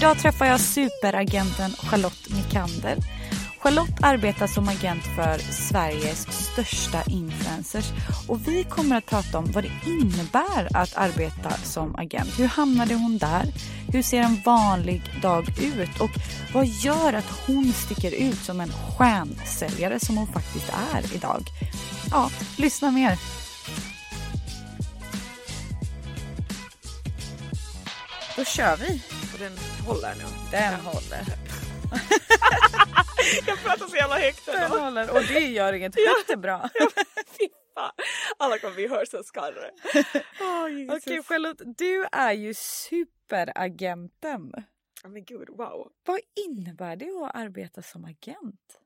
Idag 0.00 0.18
träffar 0.18 0.46
jag 0.46 0.60
superagenten 0.60 1.70
Charlotte 1.70 2.28
Mikander. 2.30 2.96
Charlotte 3.58 4.02
arbetar 4.02 4.46
som 4.46 4.68
agent 4.68 5.04
för 5.16 5.38
Sveriges 5.38 6.26
största 6.32 7.02
influencers 7.06 7.92
och 8.28 8.48
vi 8.48 8.64
kommer 8.64 8.96
att 8.96 9.06
prata 9.06 9.38
om 9.38 9.52
vad 9.52 9.64
det 9.64 9.90
innebär 9.90 10.76
att 10.76 10.96
arbeta 10.96 11.50
som 11.50 11.96
agent. 11.96 12.38
Hur 12.38 12.46
hamnade 12.46 12.94
hon 12.94 13.18
där? 13.18 13.44
Hur 13.92 14.02
ser 14.02 14.20
en 14.20 14.40
vanlig 14.44 15.02
dag 15.22 15.48
ut? 15.48 16.00
Och 16.00 16.10
vad 16.52 16.66
gör 16.66 17.12
att 17.12 17.30
hon 17.46 17.72
sticker 17.72 18.14
ut 18.14 18.38
som 18.38 18.60
en 18.60 18.72
stjärnsäljare 18.72 20.00
som 20.00 20.16
hon 20.16 20.26
faktiskt 20.26 20.72
är 20.94 21.14
idag? 21.14 21.42
Ja, 22.10 22.30
lyssna 22.56 22.90
mer. 22.90 23.18
Då 28.36 28.44
kör 28.44 28.76
vi. 28.76 29.02
Och 29.32 29.38
den 29.38 29.52
håller 29.86 30.14
nu. 30.14 30.24
Den 30.50 30.74
håller. 30.74 31.24
Jag 33.46 33.58
pratar 33.58 33.86
så 33.86 33.96
jävla 33.96 34.18
högt 34.18 34.46
Den 34.46 34.70
håller. 34.70 35.10
Och 35.10 35.22
det 35.22 35.40
gör 35.40 35.72
inget. 35.72 35.94
Högt 35.94 36.30
är 36.30 36.36
bra. 36.36 36.68
Alla 38.36 38.58
kommer 38.58 38.74
vi 38.74 38.88
höra 38.88 39.06
så 39.06 39.22
skarre. 39.22 39.70
Oh. 40.40 40.96
Okej 40.96 41.22
Charlotte, 41.22 41.62
du 41.78 42.06
är 42.12 42.32
ju 42.32 42.54
superagenten. 42.54 44.52
Oh, 45.04 45.10
men 45.10 45.24
gud, 45.24 45.48
wow. 45.48 45.88
Vad 46.06 46.20
innebär 46.46 46.96
det 46.96 47.10
att 47.24 47.34
arbeta 47.36 47.82
som 47.82 48.04
agent? 48.04 48.79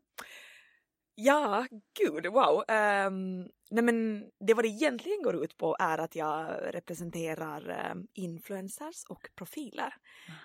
Ja, 1.16 1.66
gud, 1.98 2.26
wow. 2.26 2.64
Um, 2.68 3.48
nej 3.70 3.84
men 3.84 4.28
det 4.46 4.54
vad 4.54 4.64
det 4.64 4.68
egentligen 4.68 5.22
går 5.22 5.44
ut 5.44 5.56
på 5.56 5.76
är 5.78 5.98
att 5.98 6.16
jag 6.16 6.56
representerar 6.74 7.90
um, 7.92 8.06
influencers 8.14 9.04
och 9.08 9.28
profiler. 9.36 9.94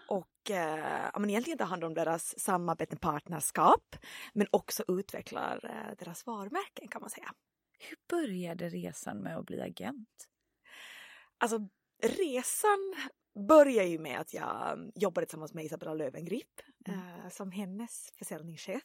Och 0.09 0.49
uh, 0.49 0.55
ja, 1.13 1.19
men 1.19 1.29
egentligen 1.29 1.57
tar 1.57 1.65
hand 1.65 1.83
om 1.83 1.93
deras 1.93 2.39
samarbete 2.39 2.97
partnerskap 2.97 3.95
men 4.33 4.47
också 4.51 4.83
utvecklar 4.87 5.65
uh, 5.65 5.95
deras 5.97 6.25
varumärken 6.25 6.87
kan 6.87 7.01
man 7.01 7.09
säga. 7.09 7.33
Hur 7.79 7.97
började 8.17 8.69
resan 8.69 9.17
med 9.17 9.37
att 9.37 9.45
bli 9.45 9.61
agent? 9.61 10.27
Alltså 11.37 11.69
resan 12.03 12.95
börjar 13.47 13.83
ju 13.83 13.99
med 13.99 14.19
att 14.19 14.33
jag 14.33 14.91
jobbade 14.95 15.27
tillsammans 15.27 15.53
med 15.53 15.65
Isabella 15.65 15.93
Löwengrip 15.93 16.61
Mm. 16.87 16.99
eh, 16.99 17.29
som 17.29 17.51
hennes 17.51 18.09
försäljningschef. 18.17 18.83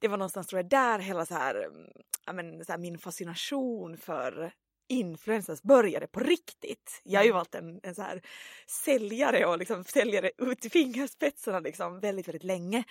Det 0.00 0.08
var 0.08 0.16
någonstans 0.16 0.46
tror 0.46 0.58
jag 0.58 0.70
där 0.70 0.98
hela 0.98 1.26
så 1.26 1.34
här, 1.34 1.54
mm, 1.54 1.90
men, 2.32 2.64
så 2.64 2.72
här, 2.72 2.78
min 2.78 2.98
fascination 2.98 3.96
för 3.96 4.52
influencers 4.88 5.62
började 5.62 6.06
på 6.06 6.20
riktigt. 6.20 7.00
Jag 7.04 7.20
har 7.20 7.24
ju 7.24 7.32
varit 7.32 7.54
en, 7.54 7.80
en 7.82 7.94
så 7.94 8.02
här 8.02 8.22
säljare 8.84 9.46
och 9.46 9.58
liksom 9.58 9.84
säljare 9.84 10.30
ut 10.38 10.64
i 10.64 10.70
fingerspetsarna 10.70 11.60
liksom 11.60 12.00
väldigt, 12.00 12.28
väldigt 12.28 12.44
länge. 12.44 12.84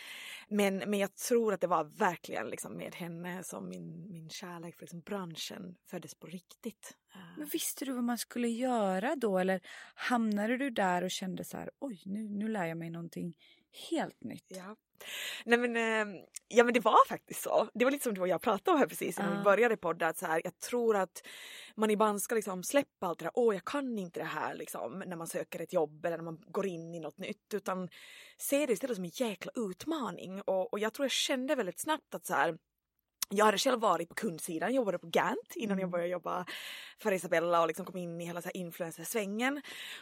Men, 0.48 0.78
men 0.78 1.00
jag 1.00 1.16
tror 1.16 1.54
att 1.54 1.62
det 1.62 1.68
var 1.68 1.84
verkligen 1.84 2.48
liksom 2.48 2.74
med 2.74 2.96
henne 2.96 3.44
som 3.44 3.70
min, 3.70 4.12
min 4.12 4.30
kärlek 4.30 4.76
för 4.76 4.82
liksom 4.82 5.02
branschen 5.02 5.76
föddes 5.90 6.16
på 6.16 6.28
riktigt. 6.28 6.98
Eh, 7.16 7.38
Men 7.38 7.48
visste 7.48 7.86
du 7.86 7.94
vad 7.94 8.04
man 8.04 8.18
skulle 8.18 8.48
göra 8.48 9.16
då 9.16 9.38
eller 9.38 9.62
hamnade 9.96 10.58
du 10.58 10.70
där 10.70 11.04
och 11.04 11.12
kände 11.12 11.44
så 11.44 11.58
här 11.58 11.72
oj 11.80 12.02
nu, 12.06 12.30
nu 12.30 12.48
lär 12.48 12.66
jag 12.66 12.78
mig 12.78 12.90
någonting 12.90 13.36
helt 13.90 14.24
nytt? 14.24 14.46
Ja. 14.48 14.76
Nej 15.46 15.60
men, 15.60 15.76
eh, 15.78 16.22
ja 16.48 16.64
men 16.64 16.74
det 16.74 16.80
var 16.80 17.08
faktiskt 17.08 17.42
så. 17.42 17.70
Det 17.74 17.86
var 17.86 17.92
lite 17.92 18.04
som 18.04 18.14
du 18.14 18.22
och 18.22 18.28
jag 18.28 18.42
pratade 18.42 18.72
om 18.76 18.80
här 18.80 18.88
precis 18.88 19.20
när 19.20 19.30
Ja. 19.32 19.38
vi 19.38 19.44
började 19.44 19.78
podda. 19.78 20.08
Att 20.08 20.18
så 20.18 20.26
här, 20.26 20.42
jag 20.44 20.60
tror 20.60 20.96
att 20.96 21.28
man 21.76 21.90
ibland 21.90 22.22
ska 22.22 22.36
liksom 22.36 22.64
släppa 22.64 23.08
allt 23.08 23.20
det 23.20 23.26
där, 23.26 23.32
åh 23.36 23.56
jag 23.56 23.66
kan 23.66 23.98
inte 24.00 24.20
det 24.20 24.24
här 24.26 24.56
liksom 24.56 25.04
när 25.06 25.16
man 25.16 25.28
söker 25.28 25.60
ett 25.60 25.74
jobb 25.74 26.06
eller 26.06 26.18
när 26.18 26.24
man 26.24 26.44
går 26.48 26.66
in 26.68 26.96
i 26.96 27.00
något 27.00 27.18
nytt. 27.18 27.54
Utan 27.54 27.90
se 28.38 28.66
det 28.66 28.74
istället 28.74 28.96
som 28.96 29.06
en 29.06 29.12
jäkla 29.14 29.52
utmaning. 29.56 30.42
Och, 30.42 30.74
och 30.74 30.80
jag 30.80 30.94
tror 30.94 31.04
jag 31.06 31.12
kände 31.12 31.56
väldigt 31.56 31.80
snabbt 31.80 32.16
att 32.16 32.26
så 32.26 32.34
här, 32.34 32.58
jag 33.30 33.46
hade 33.46 33.58
själv 33.58 33.80
varit 33.80 34.10
på 34.10 34.16
kundsidan, 34.16 34.74
jobbade 34.74 35.00
på 35.00 35.08
Gant 35.08 35.56
innan 35.56 35.78
jag 35.78 35.84
Mm. 35.84 35.92
började 35.92 36.10
jobba 36.12 36.46
för 37.00 37.12
Isabella 37.12 37.62
och 37.62 37.68
liksom 37.68 37.86
kom 37.86 37.98
in 37.98 38.22
i 38.22 38.26
hela 38.26 38.42
så 38.42 38.48
här 38.48 38.58
influencersvängen. 38.58 39.62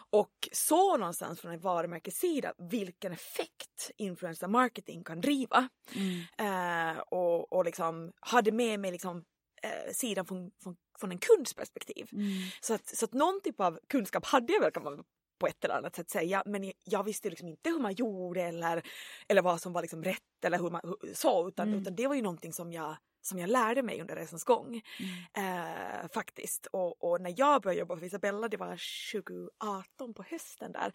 Och 0.09 0.50
så 0.52 0.98
någonstans 0.98 1.42
från 1.42 1.52
en 1.52 1.60
varumärkessida 1.60 2.54
vilken 2.58 3.12
effekt 3.12 3.92
influencer 3.98 4.48
marketing 4.48 5.04
kan 5.04 5.22
driva. 5.22 5.70
Mm. 5.96 6.94
Eh, 6.94 7.00
och, 7.00 7.54
och 7.54 7.66
liksom 7.66 8.12
hade 8.20 8.52
med 8.52 8.80
mig 8.80 8.92
liksom, 8.92 9.24
eh, 9.64 9.94
sidan 9.94 10.26
från, 10.26 10.52
från, 10.64 10.76
från 11.00 11.12
en 11.12 11.20
kunds 11.20 11.54
perspektiv. 11.54 12.10
Mm. 12.12 12.28
Så 12.62 12.74
att, 12.74 12.88
så 12.98 13.06
att 13.06 13.14
någon 13.14 13.42
typ 13.44 13.60
av 13.60 13.80
kunskap 13.90 14.26
hade 14.26 14.54
jag 14.54 14.62
väl 14.62 14.72
kan 14.72 14.84
man 14.84 15.04
på 15.40 15.48
ett 15.48 15.66
eller 15.66 15.76
annat 15.76 15.96
sätt 15.96 16.10
säga 16.10 16.44
men 16.46 16.72
jag 16.84 17.04
visste 17.04 17.30
liksom 17.30 17.48
inte 17.48 17.70
hur 17.70 17.80
man 17.80 17.94
gjorde 17.94 18.42
eller, 18.42 18.81
eller 19.28 19.42
vad 19.42 19.62
som 19.62 19.74
var 19.74 19.81
liksom 19.81 20.04
rätt 20.04 20.46
eller 20.46 20.58
hur 20.60 20.70
man 20.70 20.81
hur, 20.84 21.14
så 21.14 21.48
utan, 21.48 21.68
Mm. 21.68 21.81
utan 21.81 21.96
det 21.96 22.08
var 22.08 22.16
ju 22.16 22.22
någonting 22.22 22.54
som 22.54 22.72
jag 22.72 22.96
som 23.22 23.40
jag 23.40 23.50
lärde 23.50 23.84
mig 23.84 24.02
under 24.02 24.16
resans 24.16 24.44
gång. 24.44 24.82
Mm. 25.00 26.02
Eh, 26.02 26.08
faktiskt. 26.14 26.66
Och, 26.66 27.04
och 27.04 27.22
när 27.22 27.34
jag 27.38 27.62
började 27.62 27.80
jobba 27.80 27.98
för 27.98 28.06
Isabella, 28.06 28.48
det 28.48 28.58
var 28.58 28.82
2018 29.12 30.14
på 30.14 30.24
hösten 30.24 30.72
där, 30.72 30.92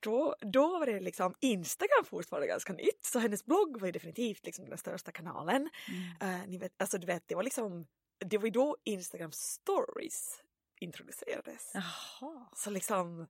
då, 0.00 0.36
då 0.40 0.78
var 0.78 0.86
det 0.86 1.00
liksom 1.00 1.34
Instagram 1.40 2.04
fortfarande 2.04 2.46
ganska 2.46 2.72
nytt. 2.72 3.04
Så 3.04 3.18
hennes 3.18 3.44
blogg 3.44 3.80
var 3.80 3.86
ju 3.86 3.92
definitivt 3.92 4.46
liksom 4.46 4.68
den 4.68 4.78
största 4.78 5.12
kanalen. 5.12 5.70
Mm. 5.88 6.40
Eh, 6.40 6.48
ni 6.48 6.58
vet, 6.58 6.72
alltså 6.76 6.98
du 6.98 7.06
vet, 7.06 7.22
det 7.26 7.34
var 7.34 7.42
liksom, 7.42 7.86
det 8.18 8.38
var 8.38 8.44
ju 8.44 8.50
då 8.50 8.76
Instagram 8.84 9.32
stories 9.32 10.42
introducerades. 10.80 11.70
Jaha. 11.74 12.46
Så 12.56 12.70
liksom, 12.70 13.26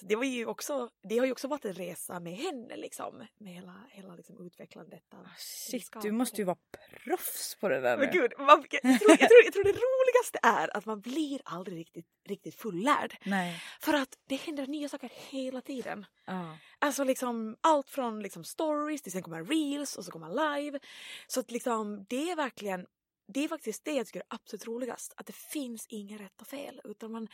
så 0.00 0.06
det 0.06 0.16
var 0.16 0.24
ju 0.24 0.46
också, 0.46 0.90
det 1.08 1.18
har 1.18 1.26
ju 1.26 1.32
också 1.32 1.48
varit 1.48 1.64
en 1.64 1.72
resa 1.72 2.20
med 2.20 2.36
henne 2.36 2.76
liksom, 2.76 3.26
med 3.38 3.52
hela, 3.52 3.86
hela 3.90 4.14
liksom 4.14 4.46
utvecklandet 4.46 5.14
av 5.14 5.26
Shit, 5.38 5.96
du 6.02 6.12
måste 6.12 6.36
ju 6.36 6.44
vara 6.44 6.56
proffs 7.04 7.56
på 7.60 7.68
det 7.68 7.80
där 7.80 7.96
men 7.96 8.10
gud, 8.12 8.32
man, 8.38 8.64
jag, 8.70 8.82
tror, 8.82 9.10
jag, 9.10 9.18
tror, 9.18 9.44
jag 9.44 9.52
tror 9.52 9.64
det 9.64 9.70
roligaste 9.70 10.38
är 10.42 10.76
att 10.76 10.86
man 10.86 11.00
blir 11.00 11.40
aldrig 11.44 11.78
riktigt, 11.78 12.06
riktigt 12.28 12.54
fullärd. 12.54 13.16
Nej. 13.24 13.62
För 13.80 13.94
att 13.94 14.18
det 14.28 14.36
händer 14.36 14.66
nya 14.66 14.88
saker 14.88 15.12
hela 15.30 15.60
tiden. 15.60 16.06
Ja. 16.26 16.58
Alltså 16.78 17.04
liksom 17.04 17.56
allt 17.60 17.88
från 17.88 18.22
liksom 18.22 18.44
stories 18.44 19.02
till 19.02 19.12
sen 19.12 19.22
kommer 19.22 19.44
reels 19.44 19.96
och 19.96 20.04
så 20.04 20.10
kommer 20.10 20.56
live. 20.56 20.78
Så 21.26 21.40
att 21.40 21.50
liksom 21.50 22.04
det 22.08 22.30
är 22.30 22.36
verkligen 22.36 22.86
det 23.26 23.44
är 23.44 23.48
faktiskt 23.48 23.84
det 23.84 23.92
jag 23.92 24.06
tycker 24.06 24.20
är 24.20 24.26
absolut 24.28 24.66
roligast. 24.66 25.14
Att 25.16 25.26
det 25.26 25.34
finns 25.34 25.86
inget 25.88 26.20
rätt 26.20 26.40
och 26.40 26.46
fel. 26.46 26.80
Utan 26.84 27.12
man, 27.12 27.28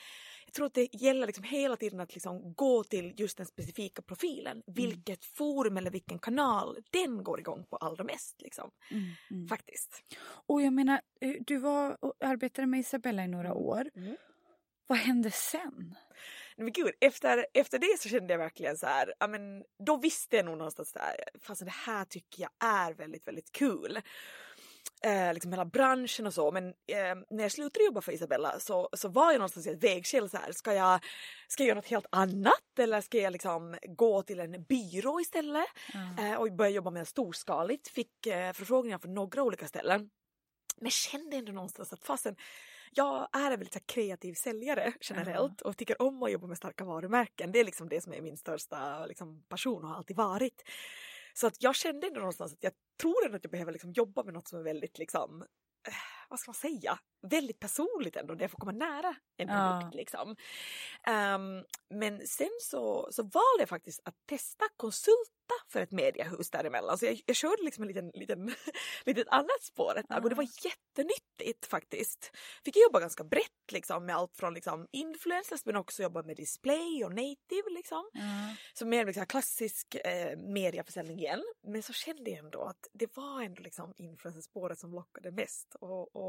jag 0.46 0.52
tror 0.52 0.66
att 0.66 0.74
det 0.74 0.94
gäller 0.94 1.26
liksom 1.26 1.44
hela 1.44 1.76
tiden 1.76 2.00
att 2.00 2.14
liksom 2.14 2.54
gå 2.54 2.84
till 2.84 3.14
just 3.16 3.36
den 3.36 3.46
specifika 3.46 4.02
profilen. 4.02 4.62
Vilket 4.66 5.24
forum 5.24 5.76
eller 5.76 5.90
vilken 5.90 6.18
kanal 6.18 6.76
den 6.90 7.24
går 7.24 7.40
igång 7.40 7.64
på 7.70 7.76
allra 7.76 8.04
mest. 8.04 8.40
Liksom. 8.40 8.70
Mm. 8.90 9.04
Mm. 9.30 9.48
Faktiskt. 9.48 10.02
Och 10.46 10.62
jag 10.62 10.72
menar, 10.72 11.00
eh, 11.20 11.34
du 11.40 11.58
var 11.58 12.04
och 12.04 12.14
arbetade 12.20 12.66
med 12.66 12.80
Isabella 12.80 13.24
i 13.24 13.28
några 13.28 13.54
år. 13.54 13.90
Mm. 13.96 14.16
Vad 14.86 14.98
hände 14.98 15.30
sen? 15.30 15.94
Men 16.56 16.72
gud, 16.72 16.90
efter, 17.00 17.46
efter 17.54 17.78
det 17.78 17.98
så 17.98 18.08
kände 18.08 18.32
jag 18.32 18.38
verkligen 18.38 18.76
så 18.76 18.86
här, 18.86 19.14
ja 19.18 19.26
men 19.26 19.64
då 19.86 19.96
visste 19.96 20.36
jag 20.36 20.44
nog 20.44 20.58
någonstans 20.58 20.92
där, 20.92 21.14
fast 21.40 21.64
det 21.64 21.70
här 21.70 22.04
tycker 22.04 22.42
jag 22.42 22.50
är 22.68 22.94
väldigt, 22.94 23.28
väldigt 23.28 23.52
kul. 23.52 24.00
Eh, 25.04 25.34
liksom 25.34 25.52
hela 25.52 25.64
branschen 25.64 26.26
och 26.26 26.34
så 26.34 26.50
men 26.50 26.68
eh, 26.68 27.14
när 27.30 27.42
jag 27.42 27.52
slutade 27.52 27.84
jobba 27.84 28.00
för 28.00 28.12
Isabella 28.12 28.60
så, 28.60 28.88
så 28.92 29.08
var 29.08 29.32
jag 29.32 29.38
någonstans 29.38 29.66
i 29.66 29.70
ett 29.70 29.84
vägskäl 29.84 30.30
så 30.30 30.36
här, 30.36 30.52
ska 30.52 30.74
jag, 30.74 31.04
ska 31.48 31.62
jag 31.62 31.68
göra 31.68 31.76
något 31.76 31.86
helt 31.88 32.06
annat 32.12 32.78
eller 32.78 33.00
ska 33.00 33.18
jag 33.18 33.32
liksom 33.32 33.76
gå 33.82 34.22
till 34.22 34.40
en 34.40 34.64
byrå 34.64 35.20
istället 35.20 35.66
Ja. 35.92 36.24
eh, 36.24 36.34
och 36.34 36.52
börja 36.52 36.70
jobba 36.70 36.90
mer 36.90 37.04
storskaligt, 37.04 37.88
fick 37.88 38.26
eh, 38.26 38.52
förfrågningar 38.52 38.98
från 38.98 39.14
några 39.14 39.42
olika 39.42 39.66
ställen. 39.66 40.10
Men 40.80 40.90
kände 40.90 41.36
ändå 41.36 41.52
någonstans 41.52 41.92
att 41.92 42.04
fasen, 42.04 42.36
jag 42.90 43.28
är 43.32 43.50
en 43.50 43.58
väldigt 43.58 43.74
här, 43.74 43.82
kreativ 43.86 44.34
säljare 44.34 44.92
generellt 45.00 45.60
och 45.60 45.76
tycker 45.76 46.02
om 46.02 46.22
att 46.22 46.32
jobba 46.32 46.46
med 46.46 46.56
starka 46.56 46.84
varumärken. 46.84 47.52
Det 47.52 47.60
är 47.60 47.64
liksom 47.64 47.88
det 47.88 48.00
som 48.00 48.12
är 48.12 48.20
min 48.20 48.36
största 48.36 49.06
liksom, 49.06 49.42
passion 49.48 49.84
och 49.84 49.90
har 49.90 49.96
alltid 49.96 50.16
varit. 50.16 50.62
Så 51.40 51.46
att 51.46 51.62
jag 51.62 51.76
kände 51.76 52.06
ändå 52.06 52.20
någonstans 52.20 52.52
att 52.52 52.62
jag 52.64 52.72
tror 53.00 53.24
ändå 53.24 53.36
att 53.36 53.44
jag 53.44 53.50
behöver 53.50 53.72
liksom 53.72 53.92
jobba 53.92 54.24
med 54.24 54.34
något 54.34 54.48
som 54.48 54.58
är 54.58 54.62
väldigt 54.62 54.98
liksom 54.98 55.42
eh, 55.88 55.94
vad 56.30 56.40
ska 56.40 56.48
man 56.48 56.54
säga, 56.54 56.98
väldigt 57.22 57.60
personligt 57.60 58.16
ändå 58.16 58.34
där 58.34 58.44
jag 58.44 58.50
får 58.50 58.58
komma 58.58 58.72
nära 58.72 59.16
en 59.36 59.48
produkt. 59.48 59.94
Ja. 59.94 59.98
Liksom. 59.98 60.36
Um, 61.08 61.64
men 61.98 62.26
sen 62.26 62.50
så, 62.60 63.08
så 63.12 63.22
valde 63.22 63.58
jag 63.58 63.68
faktiskt 63.68 64.00
att 64.04 64.14
testa 64.26 64.64
konsulta 64.76 65.54
för 65.68 65.80
ett 65.80 65.90
mediehus 65.92 66.50
däremellan. 66.50 66.98
Så 66.98 67.06
jag, 67.06 67.20
jag 67.26 67.36
körde 67.36 67.62
liksom 67.62 67.82
en 67.82 67.88
liten, 67.88 68.10
liten, 68.14 68.54
litet 69.04 69.28
annat 69.28 69.62
spår 69.62 69.98
ett 69.98 70.08
tag 70.08 70.24
och 70.24 70.30
det 70.30 70.36
var 70.36 70.48
jättenyttigt 70.64 71.66
faktiskt. 71.66 72.36
Fick 72.64 72.76
jobba 72.76 73.00
ganska 73.00 73.24
brett 73.24 73.72
liksom 73.72 74.06
med 74.06 74.16
allt 74.16 74.36
från 74.36 74.54
liksom 74.54 74.86
influencers 74.92 75.64
men 75.64 75.76
också 75.76 76.02
jobba 76.02 76.22
med 76.22 76.36
display 76.36 77.04
och 77.04 77.10
native 77.10 77.70
liksom. 77.70 78.10
Mm. 78.14 78.56
Så 78.74 78.86
mer 78.86 79.06
liksom 79.06 79.26
klassisk 79.26 79.94
eh, 79.94 80.38
mediaförsäljning 80.38 81.18
igen. 81.18 81.42
Men 81.66 81.82
så 81.82 81.92
kände 81.92 82.30
jag 82.30 82.38
ändå 82.38 82.62
att 82.62 82.88
det 82.92 83.16
var 83.16 83.42
ändå 83.42 83.62
liksom 83.62 83.94
influencerspåret 83.96 84.78
som 84.78 84.94
lockade 84.94 85.30
mest. 85.30 85.74
Och, 85.80 86.16
och 86.16 86.19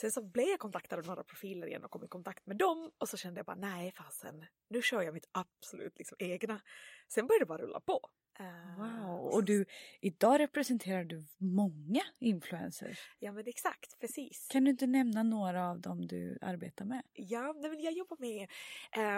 Sen 0.00 0.12
så 0.12 0.22
blev 0.22 0.48
jag 0.48 0.58
kontaktad 0.58 0.98
av 0.98 1.06
några 1.06 1.24
profiler 1.24 1.66
igen 1.66 1.84
och 1.84 1.90
kom 1.90 2.04
i 2.04 2.08
kontakt 2.08 2.46
med 2.46 2.56
dem 2.56 2.90
och 2.98 3.08
så 3.08 3.16
kände 3.16 3.38
jag 3.38 3.46
bara 3.46 3.56
nej 3.56 3.92
fasen, 3.92 4.44
nu 4.68 4.82
kör 4.82 5.02
jag 5.02 5.14
mitt 5.14 5.28
absolut 5.32 5.98
liksom 5.98 6.16
egna. 6.20 6.60
Sen 7.08 7.26
började 7.26 7.44
det 7.44 7.48
bara 7.48 7.62
rulla 7.62 7.80
på. 7.80 8.10
Uh, 8.40 8.78
wow, 8.78 9.20
och 9.34 9.44
du, 9.44 9.64
idag 10.00 10.40
representerar 10.40 11.04
du 11.04 11.24
många 11.38 12.02
influencers. 12.18 12.98
Ja 13.18 13.32
men 13.32 13.46
exakt, 13.46 14.00
precis. 14.00 14.48
Kan 14.50 14.64
du 14.64 14.70
inte 14.70 14.86
nämna 14.86 15.22
några 15.22 15.70
av 15.70 15.80
dem 15.80 16.06
du 16.06 16.38
arbetar 16.40 16.84
med? 16.84 17.02
Ja, 17.12 17.52
men 17.52 17.80
jag 17.80 17.92
jobbar 17.92 18.16
med, 18.20 18.48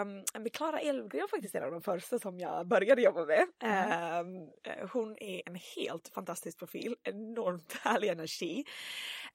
um, 0.00 0.42
med 0.42 0.52
Klara 0.52 0.80
Elfgren 0.80 1.28
faktiskt, 1.30 1.54
en 1.54 1.64
av 1.64 1.70
de 1.70 1.82
första 1.82 2.18
som 2.18 2.38
jag 2.38 2.66
började 2.66 3.02
jobba 3.02 3.24
med. 3.24 3.46
Mm. 3.62 4.26
Um, 4.26 4.50
hon 4.92 5.18
är 5.18 5.42
en 5.46 5.58
helt 5.76 6.08
fantastisk 6.08 6.58
profil, 6.58 6.96
enormt 7.02 7.72
härlig 7.82 8.08
energi. 8.08 8.64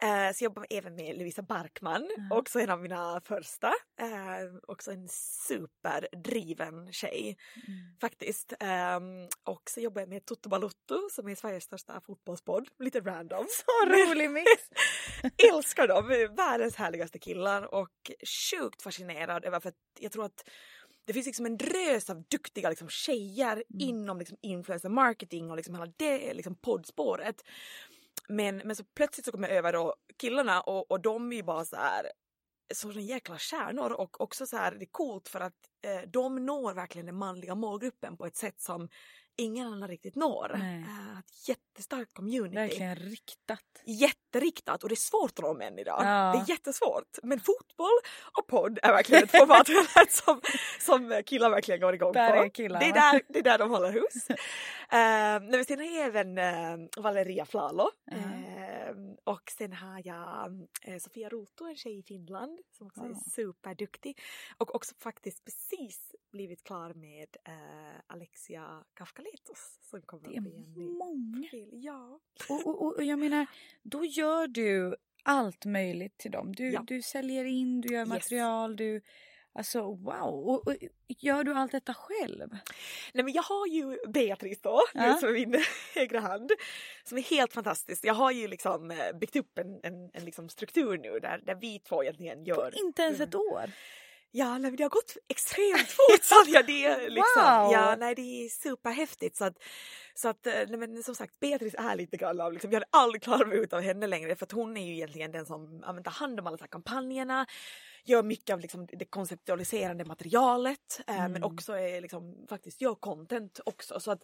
Uh, 0.04 0.34
så 0.34 0.44
jag 0.44 0.50
jobbar 0.50 0.66
även 0.70 0.96
med 0.96 1.18
Lovisa 1.18 1.42
Barkman, 1.42 2.10
mm. 2.18 2.32
också 2.32 2.60
en 2.60 2.70
av 2.70 2.82
mina 2.82 3.22
första. 3.22 3.68
Uh, 3.68 4.59
också 4.69 4.92
en 4.92 5.07
superdriven 5.48 6.94
tjej 6.94 7.38
mm. 7.68 7.80
faktiskt. 8.01 8.54
Um, 8.98 9.27
och 9.44 9.69
så 9.69 9.80
jobbar 9.80 10.01
jag 10.01 10.10
med 10.10 10.25
Toto 10.25 10.50
Balotto 10.50 11.10
som 11.12 11.27
är 11.27 11.36
Sveriges 11.36 11.63
största 11.63 12.01
fotbollspodd. 12.01 12.68
Lite 12.80 13.00
random. 13.00 13.45
Så 13.66 13.89
rolig 13.89 14.31
mix! 14.31 14.50
Älskar 15.54 15.88
dem! 15.88 16.36
Världens 16.36 16.75
härligaste 16.75 17.19
killar 17.19 17.74
och 17.74 18.12
sjukt 18.51 18.81
fascinerad 18.81 19.45
över 19.45 19.60
för 19.60 19.69
att 19.69 19.75
jag 20.00 20.12
tror 20.12 20.25
att 20.25 20.50
det 21.06 21.13
finns 21.13 21.25
liksom 21.25 21.45
en 21.45 21.57
drös 21.57 22.10
av 22.10 22.24
duktiga 22.24 22.69
liksom, 22.69 22.89
tjejer 22.89 23.51
mm. 23.51 23.63
inom 23.89 24.19
liksom, 24.19 24.38
influencer 24.42 24.89
marketing 24.89 25.51
och 25.51 25.57
liksom 25.57 25.75
hela 25.75 25.94
det 25.98 26.33
liksom, 26.33 26.56
poddspåret. 26.56 27.44
Men, 28.27 28.57
men 28.57 28.75
så 28.75 28.83
plötsligt 28.83 29.25
så 29.25 29.31
kommer 29.31 29.48
jag 29.48 29.57
över 29.57 29.74
då 29.74 29.95
killarna 30.18 30.62
och, 30.62 30.92
och 30.92 31.01
de 31.01 31.31
är 31.31 31.36
ju 31.36 31.44
bara 31.44 31.65
så 31.65 31.75
här 31.75 32.12
sådana 32.74 33.01
jäkla 33.01 33.38
stjärnor 33.38 33.92
och 33.92 34.21
också 34.21 34.45
så 34.45 34.57
här 34.57 34.71
det 34.71 34.83
är 34.83 34.92
coolt 34.92 35.30
för 35.30 35.39
att 35.39 35.54
eh, 35.86 36.10
de 36.10 36.45
når 36.45 36.74
verkligen 36.74 37.06
den 37.06 37.18
manliga 37.18 37.56
målgruppen 37.56 38.18
på 38.18 38.25
ett 38.25 38.36
sätt 38.36 38.62
som 38.62 38.89
ingen 39.39 39.68
annan 39.68 39.89
riktigt 39.89 40.16
når. 40.16 40.51
Uh, 40.56 41.19
ett 41.19 41.48
jättestarkt 41.48 42.13
community. 42.13 42.56
Verkligen 42.56 42.95
riktat. 42.95 43.60
Jätteriktat 43.86 44.83
och 44.83 44.89
det 44.89 44.94
är 44.94 45.10
svårt 45.10 45.39
att 45.39 45.45
nå 45.45 45.54
män 45.54 45.80
idag. 45.80 46.00
Ja. 46.04 46.06
Det 46.06 46.39
är 46.39 46.50
jättesvårt. 46.50 47.18
Men 47.24 47.39
fotboll 47.39 47.98
och 48.38 48.48
podd 48.48 48.80
är 48.83 48.92
verkligen 48.92 49.24
ett 49.24 49.31
format 49.31 49.68
som, 50.10 50.42
som 50.80 51.24
killar 51.25 51.50
verkligen 51.50 51.81
går 51.81 51.94
igång 51.94 52.13
där 52.13 52.31
på. 52.31 52.44
Är 52.44 52.50
killar, 52.50 52.80
det, 52.80 52.86
är 52.86 52.94
där, 52.94 53.22
det 53.27 53.39
är 53.39 53.44
där 53.44 53.57
de 53.57 53.69
håller 53.69 53.92
hus. 53.92 54.30
uh, 54.30 55.50
men 55.51 55.65
sen 55.65 55.80
har 55.80 55.86
jag 55.86 56.06
även 56.06 56.38
uh, 56.38 56.88
Valeria 56.98 57.45
Flalo. 57.45 57.89
Uh, 58.12 58.59
och 59.24 59.51
sen 59.57 59.74
har 59.74 60.01
jag 60.06 60.68
uh, 60.88 60.97
Sofia 60.97 61.30
Roto, 61.30 61.65
en 61.65 61.75
tjej 61.75 62.00
i 62.00 62.03
Finland 62.03 62.59
som 62.71 62.88
också 62.88 63.01
är 63.01 63.13
superduktig. 63.13 64.21
Och 64.57 64.75
också 64.75 64.95
faktiskt 64.95 65.45
precis 65.45 66.15
blivit 66.31 66.63
klar 66.63 66.94
med 66.94 67.38
Alexia 68.07 68.83
Kafkali 68.94 69.30
Carlitos 69.30 69.80
som 69.81 70.01
kommer 70.01 70.30
det 70.30 70.36
är 70.36 70.41
bli 70.41 70.83
en 70.83 70.97
många. 70.97 71.41
Profil. 71.41 71.69
Ja. 71.71 72.19
Och, 72.50 72.68
och, 72.68 72.95
och, 72.95 73.03
jag 73.03 73.19
menar, 73.19 73.47
då 73.81 74.06
gör 74.06 74.47
du 74.47 74.95
allt 75.24 75.65
möjligt 75.65 76.18
till 76.18 76.31
dem. 76.31 76.56
Du, 76.56 76.71
ja. 76.71 76.83
du 76.88 77.01
säljer 77.01 77.45
in, 77.45 77.81
du 77.81 77.94
gör 77.94 78.06
material, 78.06 78.71
yes. 78.71 78.77
du 78.77 79.01
Alltså 79.54 79.81
wow! 79.81 80.50
Och, 80.50 80.68
och, 80.68 80.75
gör 81.07 81.44
du 81.44 81.54
allt 81.54 81.72
detta 81.72 81.94
själv? 81.94 82.50
Nej 83.13 83.24
men 83.24 83.34
jag 83.34 83.44
har 83.44 83.68
ju 83.68 83.98
Beatrice 84.07 84.62
då, 84.62 84.81
ja. 84.94 85.18
som 85.18 85.30
är 85.30 85.34
min 85.34 85.63
högra 85.96 86.19
hand, 86.19 86.51
som 87.04 87.18
är 87.18 87.22
helt 87.22 87.54
fantastisk. 87.54 88.06
Jag 88.06 88.13
har 88.13 88.31
ju 88.31 88.48
liksom 88.48 88.92
eh, 88.92 89.18
byggt 89.19 89.36
upp 89.36 89.57
en, 89.57 89.80
en, 89.84 90.10
en 90.13 90.25
liksom 90.25 90.50
struktur 90.50 90.98
nu 90.98 91.19
där, 91.19 91.42
där 91.46 91.56
vi 91.56 91.80
två 91.80 92.04
egentligen 92.04 92.46
gör... 92.46 92.72
På 92.72 92.78
inte 92.78 93.01
ens 93.01 93.19
ett 93.19 93.36
år? 93.36 93.72
Ja, 94.31 94.57
nej, 94.57 94.72
det 94.72 94.84
har 94.84 94.90
gått 94.90 95.18
extremt 95.28 95.90
fort. 95.90 96.24
så 96.24 96.36
ja, 96.48 96.63
det, 96.63 96.98
liksom, 96.98 97.44
wow. 97.44 97.74
ja, 97.74 97.96
nej, 98.00 98.16
det 98.16 98.22
är 98.22 98.50
superhäftigt. 98.50 99.38
Så 99.38 99.46
att, 99.46 99.57
så 100.13 100.30
att, 100.30 100.48
eh, 100.48 100.54
nej, 100.54 100.78
men 100.78 101.04
som 101.04 101.16
sagt, 101.16 101.40
Beatrice 101.40 101.75
är 101.78 101.96
lite 101.96 102.18
grann 102.18 102.42
av, 102.42 102.54
liksom, 102.54 102.72
jag 102.72 102.75
hade 102.75 102.90
aldrig 102.92 103.24
klarat 103.24 103.48
mig 103.48 103.57
utan 103.57 103.84
henne 103.84 104.07
längre 104.07 104.36
för 104.36 104.46
att 104.46 104.51
hon 104.51 104.78
är 104.78 104.88
ju 104.88 104.94
egentligen 104.94 105.31
den 105.31 105.46
som 105.46 105.84
ja, 105.86 106.04
tar 106.04 106.12
hand 106.12 106.40
om 106.40 106.48
alla 106.48 106.57
kampanjerna 106.57 107.46
gör 108.10 108.24
mycket 108.24 108.54
av 108.54 108.60
liksom 108.60 108.88
det 108.92 109.06
konceptualiserande 109.06 110.06
materialet 110.06 111.02
eh, 111.08 111.20
mm. 111.20 111.32
men 111.32 111.44
också 111.44 111.74
är 111.74 112.02
liksom, 112.02 112.46
faktiskt 112.50 112.82
gör 112.82 112.96
content 112.96 113.60
också. 113.66 114.00
Så 114.00 114.12
att, 114.12 114.24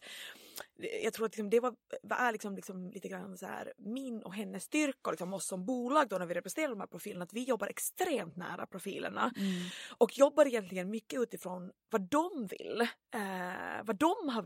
jag 1.04 1.14
tror 1.14 1.26
att 1.26 1.32
liksom 1.32 1.50
det 1.50 1.60
var, 1.60 1.76
är 2.10 2.32
liksom, 2.32 2.56
liksom 2.56 2.90
lite 2.90 3.08
grann 3.08 3.38
så 3.38 3.46
här, 3.46 3.74
min 3.78 4.24
och 4.24 4.34
hennes 4.34 4.64
styrka 4.64 5.00
och 5.04 5.12
liksom 5.12 5.34
oss 5.34 5.48
som 5.48 5.66
bolag 5.66 6.08
då 6.10 6.18
när 6.18 6.26
vi 6.26 6.34
representerar 6.34 6.70
de 6.70 6.80
här 6.80 6.88
profilerna 6.88 7.24
att 7.24 7.34
vi 7.34 7.44
jobbar 7.44 7.68
extremt 7.68 8.36
nära 8.36 8.66
profilerna 8.66 9.32
mm. 9.38 9.54
och 9.98 10.18
jobbar 10.18 10.46
egentligen 10.46 10.90
mycket 10.90 11.20
utifrån 11.20 11.72
vad 11.90 12.02
de 12.02 12.48
vill. 12.48 12.82
Eh, 13.16 13.84
vad 13.84 13.96
de 13.96 14.30
har 14.30 14.42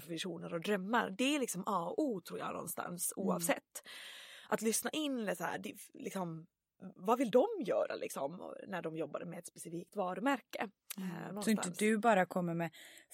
för 0.00 0.08
visioner 0.08 0.54
och 0.54 0.60
drömmar. 0.60 1.10
Det 1.10 1.34
är 1.34 1.38
liksom 1.38 1.62
A 1.66 1.84
och 1.84 1.98
O 1.98 2.20
tror 2.20 2.38
jag 2.38 2.52
någonstans 2.52 3.12
mm. 3.16 3.28
oavsett. 3.28 3.82
Att 4.48 4.62
lyssna 4.62 4.90
in 4.90 5.36
så 5.36 5.44
här, 5.44 5.62
liksom, 5.94 6.46
vad 6.96 7.18
vill 7.18 7.30
de 7.30 7.46
göra 7.60 7.94
liksom 7.94 8.54
när 8.66 8.82
de 8.82 8.96
jobbar 8.96 9.24
med 9.24 9.38
ett 9.38 9.46
specifikt 9.46 9.96
varumärke? 9.96 10.68
Mm. 10.96 11.36
Eh, 11.36 11.42
så 11.42 11.50
inte 11.50 11.70
du 11.70 11.98
bara 11.98 12.26
kommer 12.26 12.54
med 12.54 12.70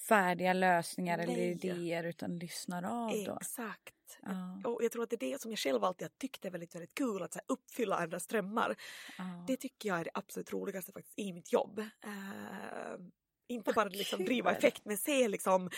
färdiga 0.09 0.53
lösningar 0.53 1.17
Nej. 1.17 1.27
eller 1.27 1.43
idéer 1.43 2.05
utan 2.05 2.39
lyssnar 2.39 2.83
av 2.83 3.25
då? 3.27 3.39
Exakt. 3.41 3.95
Ja. 4.23 4.71
Och 4.71 4.85
jag 4.85 4.93
tror 4.93 5.03
att 5.03 5.11
det 5.11 5.17
är 5.17 5.31
det 5.33 5.41
som 5.41 5.51
jag 5.51 5.59
själv 5.59 5.85
alltid 5.85 6.05
har 6.05 6.13
tyckt 6.19 6.45
är 6.45 6.51
väldigt, 6.51 6.75
väldigt 6.75 6.95
kul 6.95 7.23
att 7.23 7.33
så 7.33 7.41
uppfylla 7.47 7.97
andras 7.97 8.27
drömmar. 8.27 8.77
Ja. 9.19 9.45
Det 9.47 9.57
tycker 9.57 9.89
jag 9.89 10.01
är 10.01 10.05
det 10.05 10.11
absolut 10.15 10.53
roligaste 10.53 10.93
faktiskt 10.93 11.19
i 11.19 11.33
mitt 11.33 11.53
jobb. 11.53 11.85
Inte 13.49 13.73
bara 13.73 13.89
liksom 13.89 14.25
driva 14.25 14.53
effekt 14.53 14.85
men 14.85 14.97
se 14.97 15.29
liksom, 15.29 15.71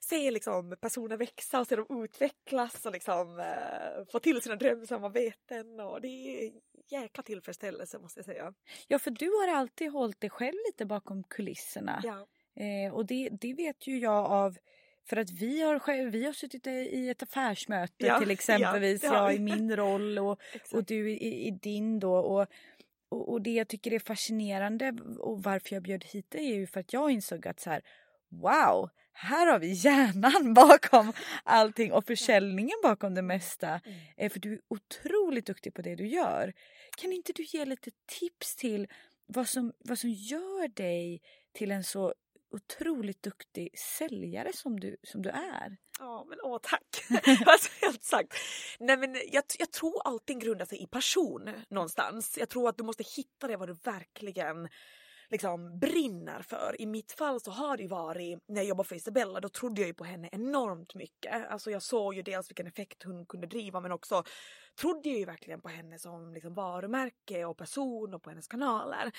se 0.00 0.30
liksom 0.30 0.76
personer 0.80 1.16
växa 1.16 1.60
och 1.60 1.66
se 1.66 1.76
dem 1.76 2.04
utvecklas 2.04 2.86
och 2.86 2.92
liksom, 2.92 3.38
uh, 3.38 4.04
få 4.12 4.18
till 4.18 4.42
sina 4.42 4.56
drömsamarbeten. 4.56 5.80
Och 5.80 6.00
det 6.00 6.08
är 6.08 6.52
jäkla 6.88 7.22
tillfredsställelse 7.22 7.98
måste 7.98 8.18
jag 8.18 8.24
säga. 8.24 8.54
Ja 8.88 8.98
för 8.98 9.10
du 9.10 9.26
har 9.30 9.58
alltid 9.58 9.92
hållit 9.92 10.20
dig 10.20 10.30
själv 10.30 10.56
lite 10.66 10.86
bakom 10.86 11.24
kulisserna. 11.24 12.00
Ja. 12.04 12.26
Eh, 12.62 12.94
och 12.94 13.06
det, 13.06 13.28
det 13.28 13.54
vet 13.54 13.86
ju 13.86 13.98
jag 13.98 14.24
av 14.26 14.58
för 15.04 15.16
att 15.16 15.30
vi 15.30 15.62
har, 15.62 16.10
vi 16.10 16.24
har 16.24 16.32
suttit 16.32 16.66
i 16.66 17.08
ett 17.08 17.22
affärsmöte 17.22 18.06
ja, 18.06 18.18
till 18.18 18.30
exempelvis, 18.30 19.02
ja, 19.02 19.14
jag 19.14 19.34
i 19.34 19.38
min 19.38 19.76
roll 19.76 20.18
och, 20.18 20.40
och 20.72 20.84
du 20.84 21.10
i, 21.10 21.46
i, 21.46 21.50
din 21.50 22.00
då. 22.00 22.14
Och, 22.14 22.46
och, 23.12 23.32
och, 23.32 23.42
det 23.42 23.50
jag 23.50 23.68
tycker 23.68 23.92
är 23.92 23.98
fascinerande 23.98 24.92
och 25.18 25.42
varför 25.42 25.76
jag 25.76 25.82
bjöd 25.82 26.04
hit 26.04 26.30
dig 26.30 26.52
är 26.52 26.54
ju 26.54 26.66
för 26.66 26.80
att 26.80 26.92
jag 26.92 27.10
insåg 27.10 27.48
att 27.48 27.60
så 27.60 27.70
här, 27.70 27.82
wow, 28.30 28.90
här 29.12 29.46
har 29.46 29.58
vi 29.58 29.72
hjärnan 29.72 30.54
bakom 30.68 31.12
allting 31.44 31.92
och 31.92 32.06
försäljningen 32.06 32.76
bakom 32.82 33.14
det 33.14 33.22
mesta. 33.22 33.68
Mm. 33.68 33.98
Eh, 34.16 34.32
för 34.32 34.40
du 34.40 34.52
är 34.52 34.60
otroligt 34.68 35.46
duktig 35.46 35.74
på 35.74 35.82
det 35.82 35.94
du 35.94 36.06
gör. 36.06 36.52
Kan 36.96 37.12
inte 37.12 37.32
du 37.32 37.42
ge 37.42 37.64
lite 37.64 37.90
tips 38.06 38.56
till 38.56 38.88
vad 39.26 39.48
som, 39.48 39.72
vad 39.78 39.98
som 39.98 40.10
gör 40.10 40.68
dig 40.68 41.22
till 41.52 41.70
en 41.70 41.84
så 41.84 42.14
otroligt 42.52 43.22
duktig 43.22 43.78
säljare 43.78 44.52
som 44.52 44.80
du, 44.80 44.96
som 45.02 45.22
du 45.22 45.30
är. 45.30 45.76
Ja, 45.98 46.26
men 46.28 46.38
åh 46.42 46.58
tack! 46.62 47.04
alltså, 47.46 47.68
helt 47.80 48.02
sagt. 48.02 48.34
Nej, 48.78 48.96
men 48.96 49.16
jag, 49.32 49.44
jag 49.58 49.70
tror 49.70 50.02
allting 50.04 50.38
grundar 50.38 50.66
sig 50.66 50.82
i 50.82 50.86
passion 50.86 51.50
någonstans. 51.68 52.38
Jag 52.38 52.48
tror 52.48 52.68
att 52.68 52.78
du 52.78 52.84
måste 52.84 53.04
hitta 53.16 53.46
det 53.46 53.56
vad 53.56 53.68
du 53.68 53.76
verkligen 53.84 54.68
liksom 55.32 55.78
brinner 55.78 56.42
för. 56.42 56.76
I 56.78 56.86
mitt 56.86 57.12
fall 57.12 57.40
så 57.40 57.50
har 57.50 57.76
det 57.76 57.88
varit, 57.88 58.38
när 58.48 58.56
jag 58.56 58.64
jobbade 58.64 58.88
för 58.88 58.96
Isabella, 58.96 59.40
då 59.40 59.48
trodde 59.48 59.80
jag 59.80 59.88
ju 59.88 59.94
på 59.94 60.04
henne 60.04 60.28
enormt 60.32 60.94
mycket. 60.94 61.50
Alltså 61.50 61.70
jag 61.70 61.82
såg 61.82 62.14
ju 62.14 62.22
dels 62.22 62.50
vilken 62.50 62.66
effekt 62.66 63.02
hon 63.02 63.26
kunde 63.26 63.46
driva 63.46 63.80
men 63.80 63.92
också 63.92 64.24
trodde 64.80 65.08
jag 65.08 65.18
ju 65.18 65.24
verkligen 65.24 65.60
på 65.60 65.68
henne 65.68 65.98
som 65.98 66.34
liksom 66.34 66.54
varumärke 66.54 67.44
och 67.44 67.56
person 67.56 68.14
och 68.14 68.22
på 68.22 68.30
hennes 68.30 68.48
kanaler. 68.48 69.12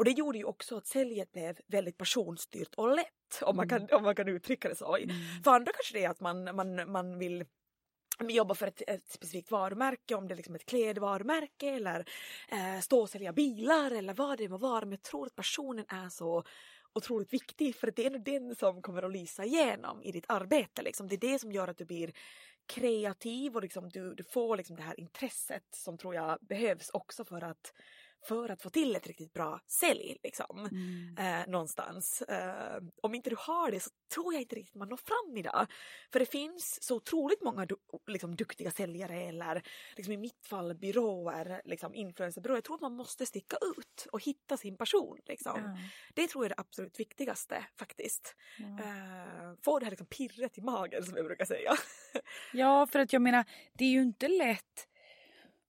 Och 0.00 0.04
det 0.04 0.10
gjorde 0.10 0.38
ju 0.38 0.44
också 0.44 0.76
att 0.76 0.86
säljet 0.86 1.32
blev 1.32 1.58
väldigt 1.66 1.98
personstyrt 1.98 2.74
och 2.74 2.96
lätt 2.96 3.42
om 3.42 3.56
man 3.56 3.68
kan, 3.68 3.88
om 3.92 4.02
man 4.02 4.14
kan 4.14 4.28
uttrycka 4.28 4.68
det 4.68 4.74
så. 4.74 4.96
Mm. 4.96 5.16
För 5.44 5.50
andra 5.50 5.72
kanske 5.72 5.98
det 5.98 6.04
är 6.04 6.10
att 6.10 6.20
man, 6.20 6.56
man, 6.56 6.92
man 6.92 7.18
vill 7.18 7.44
jobba 8.20 8.54
för 8.54 8.66
ett, 8.66 8.82
ett 8.86 9.08
specifikt 9.08 9.50
varumärke, 9.50 10.14
om 10.14 10.28
det 10.28 10.34
är 10.34 10.36
liksom 10.36 10.54
ett 10.54 10.66
klädvarumärke 10.66 11.68
eller 11.68 12.04
eh, 12.48 12.80
stå 12.80 13.00
och 13.00 13.10
sälja 13.10 13.32
bilar 13.32 13.90
eller 13.90 14.14
vad 14.14 14.38
det 14.38 14.48
må 14.48 14.58
vara. 14.58 14.80
Men 14.80 14.90
jag 14.90 15.02
tror 15.02 15.26
att 15.26 15.34
personen 15.34 15.84
är 15.88 16.08
så 16.08 16.44
otroligt 16.92 17.32
viktig 17.32 17.76
för 17.76 17.92
det 17.96 18.06
är 18.06 18.18
den 18.18 18.54
som 18.54 18.82
kommer 18.82 19.02
att 19.02 19.12
lysa 19.12 19.44
igenom 19.44 20.02
i 20.02 20.12
ditt 20.12 20.26
arbete. 20.28 20.82
Liksom. 20.82 21.08
Det 21.08 21.14
är 21.14 21.32
det 21.32 21.38
som 21.38 21.52
gör 21.52 21.68
att 21.68 21.78
du 21.78 21.84
blir 21.84 22.12
kreativ 22.66 23.56
och 23.56 23.62
liksom 23.62 23.88
du, 23.88 24.14
du 24.14 24.24
får 24.24 24.56
liksom 24.56 24.76
det 24.76 24.82
här 24.82 25.00
intresset 25.00 25.64
som 25.74 25.98
tror 25.98 26.14
jag 26.14 26.38
behövs 26.40 26.90
också 26.90 27.24
för 27.24 27.44
att 27.44 27.72
för 28.28 28.48
att 28.48 28.62
få 28.62 28.70
till 28.70 28.96
ett 28.96 29.06
riktigt 29.06 29.32
bra 29.32 29.60
sälj 29.68 30.16
liksom, 30.22 30.68
Mm. 30.72 31.16
eh, 31.42 31.48
någonstans. 31.48 32.22
Eh, 32.22 32.82
om 33.02 33.14
inte 33.14 33.30
du 33.30 33.36
har 33.38 33.70
det 33.70 33.80
så 33.80 33.90
tror 34.14 34.32
jag 34.34 34.42
inte 34.42 34.56
riktigt 34.56 34.74
man 34.74 34.88
når 34.88 34.96
fram 34.96 35.36
idag. 35.36 35.66
För 36.12 36.18
det 36.20 36.26
finns 36.26 36.82
så 36.82 36.96
otroligt 36.96 37.42
många 37.42 37.66
du, 37.66 37.76
liksom, 38.06 38.36
duktiga 38.36 38.70
säljare 38.70 39.22
eller 39.22 39.62
liksom, 39.96 40.12
i 40.12 40.16
mitt 40.16 40.46
fall 40.46 40.74
byråer, 40.74 41.62
liksom, 41.64 41.94
influencerbyråer. 41.94 42.56
Jag 42.56 42.64
tror 42.64 42.74
att 42.74 42.80
man 42.80 42.96
måste 42.96 43.26
sticka 43.26 43.56
ut 43.76 44.06
och 44.12 44.22
hitta 44.24 44.56
sin 44.56 44.76
person. 44.76 45.18
Liksom. 45.26 45.52
Ja, 45.64 45.78
Det 46.14 46.26
tror 46.28 46.44
jag 46.44 46.50
är 46.52 46.54
det 46.56 46.60
absolut 46.60 47.00
viktigaste 47.00 47.64
faktiskt. 47.78 48.34
ja. 48.58 48.64
Eh, 48.84 49.52
få 49.64 49.78
det 49.78 49.84
här 49.86 49.90
liksom, 49.90 50.06
pirret 50.06 50.58
i 50.58 50.60
magen 50.60 51.02
som 51.04 51.16
jag 51.16 51.26
brukar 51.26 51.44
säga. 51.44 51.72
Ja, 52.52 52.86
för 52.86 52.98
att 52.98 53.12
jag 53.12 53.22
menar, 53.22 53.44
det 53.72 53.84
är 53.84 53.88
ju 53.90 54.02
inte 54.02 54.28
lätt 54.28 54.86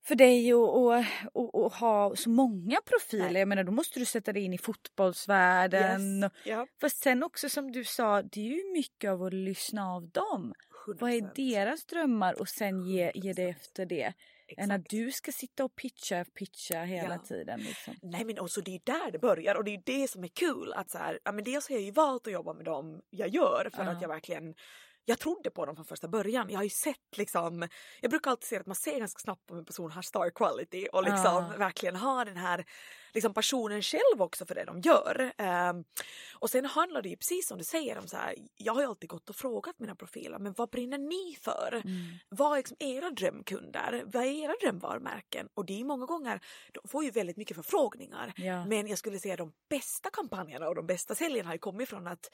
för 0.08 0.16
dig 0.16 0.52
att, 0.54 1.74
ha 1.80 2.16
så 2.16 2.30
många 2.30 2.78
profiler. 2.86 3.30
Nej. 3.32 3.40
Jag 3.42 3.48
menar, 3.48 3.64
då 3.64 3.72
måste 3.72 4.00
du 4.00 4.06
sätta 4.06 4.34
dig 4.34 4.44
in 4.44 4.54
i 4.54 4.58
fotbollsvärlden. 4.58 6.24
Yes. 6.24 6.32
Ja, 6.46 6.68
Fast 6.82 6.98
sen 7.04 7.24
också 7.24 7.50
som 7.50 7.72
du 7.72 7.84
sa, 7.84 8.22
det 8.22 8.40
är 8.40 8.44
ju 8.58 8.72
mycket 8.74 9.10
av 9.12 9.24
att 9.24 9.34
lyssna 9.34 9.88
av 9.92 10.10
dem. 10.10 10.54
100%. 10.88 10.98
Vad 11.00 11.12
är 11.12 11.32
deras 11.36 11.86
drömmar 11.86 12.40
och 12.42 12.48
sen 12.50 12.86
ge, 12.86 13.12
ge 13.16 13.34
det 13.34 13.48
100%. 13.48 13.50
efter 13.50 13.86
det. 13.86 14.14
Än 14.58 14.72
att 14.72 14.86
du 14.90 15.12
ska 15.12 15.32
sitta 15.32 15.64
och 15.64 15.76
pitcha, 15.76 16.26
pitcha 16.26 16.84
hela 16.84 17.14
Ja. 17.14 17.20
tiden. 17.28 17.60
Liksom. 17.60 17.94
Nej 18.02 18.26
men 18.26 18.40
också 18.40 18.62
det 18.62 18.76
är 18.76 18.82
där 18.84 19.12
det 19.12 19.20
börjar 19.20 19.56
och 19.56 19.64
det 19.64 19.74
är 19.74 19.82
det 19.86 20.10
som 20.10 20.24
är 20.24 20.28
kul. 20.28 20.74
Att 20.76 20.90
så 20.90 20.98
här, 20.98 21.20
ja, 21.24 21.32
men 21.32 21.44
dels 21.44 21.70
har 21.70 21.76
jag 21.76 21.84
ju 21.84 21.92
valt 21.92 22.28
att 22.28 22.34
jobba 22.34 22.54
med 22.54 22.66
dem 22.66 23.02
jag 23.10 23.30
gör 23.30 23.70
för 23.76 23.84
Ja. 23.84 23.92
att 23.92 24.02
jag 24.02 24.10
verkligen 24.10 24.54
jag 25.06 25.20
trodde 25.20 25.50
på 25.50 25.66
dem 25.66 25.76
från 25.76 25.86
första 25.86 26.08
början. 26.08 26.50
Jag 26.50 26.60
har 26.60 26.64
ju 26.64 26.70
sett 26.70 27.18
liksom, 27.18 27.68
jag 28.02 28.12
brukar 28.12 28.32
alltid 28.32 28.48
säga 28.48 28.62
att 28.62 28.68
man 28.68 28.76
ser 28.76 29.00
ganska 29.00 29.20
snabbt 29.20 29.52
om 29.52 29.58
en 29.58 29.66
person 29.66 29.92
har 29.92 30.02
star 30.02 30.30
quality 30.30 30.88
och 30.94 31.04
liksom 31.04 31.24
Ja. 31.52 31.54
verkligen 31.58 31.96
har 31.96 32.26
den 32.26 32.38
här 32.38 32.66
liksom 33.14 33.34
passionen 33.34 33.82
själv 33.82 34.22
också 34.22 34.46
för 34.46 34.56
det 34.56 34.64
de 34.66 34.80
gör. 34.82 35.34
Ehm, 35.38 35.84
och 36.40 36.50
sen 36.50 36.66
handlar 36.66 37.02
det 37.02 37.10
ju 37.10 37.16
precis 37.16 37.48
som 37.48 37.58
du 37.58 37.64
säger 37.64 37.98
om 37.98 38.08
så 38.08 38.18
här, 38.18 38.36
jag 38.56 38.74
har 38.74 38.82
ju 38.82 38.88
alltid 38.88 39.10
gått 39.10 39.30
och 39.30 39.36
frågat 39.36 39.80
mina 39.80 39.96
profiler, 39.96 40.40
men 40.40 40.54
vad 40.58 40.70
brinner 40.70 40.98
ni 40.98 41.38
för? 41.42 41.82
Mm. 41.86 42.02
Vad 42.30 42.52
är 42.54 42.58
liksom 42.58 42.78
era 42.80 43.10
drömkunder? 43.10 44.04
Vad 44.06 44.24
är 44.24 44.44
era 44.44 44.54
drömvarumärken? 44.62 45.50
Och 45.54 45.66
det 45.66 45.80
är 45.80 45.84
många 45.84 46.06
gånger, 46.06 46.40
de 46.72 46.88
får 46.88 47.04
ju 47.04 47.12
väldigt 47.12 47.38
mycket 47.38 47.56
förfrågningar. 47.56 48.34
Ja. 48.36 48.66
Men 48.66 48.88
jag 48.88 48.98
skulle 48.98 49.20
säga 49.20 49.36
de 49.36 49.54
bästa 49.70 50.10
kampanjerna 50.10 50.68
och 50.68 50.76
de 50.76 50.88
bästa 50.88 51.16
säljarna 51.16 51.50
har 51.50 51.54
ju 51.56 51.60
kommit 51.60 51.90
från 51.90 52.08
att 52.08 52.32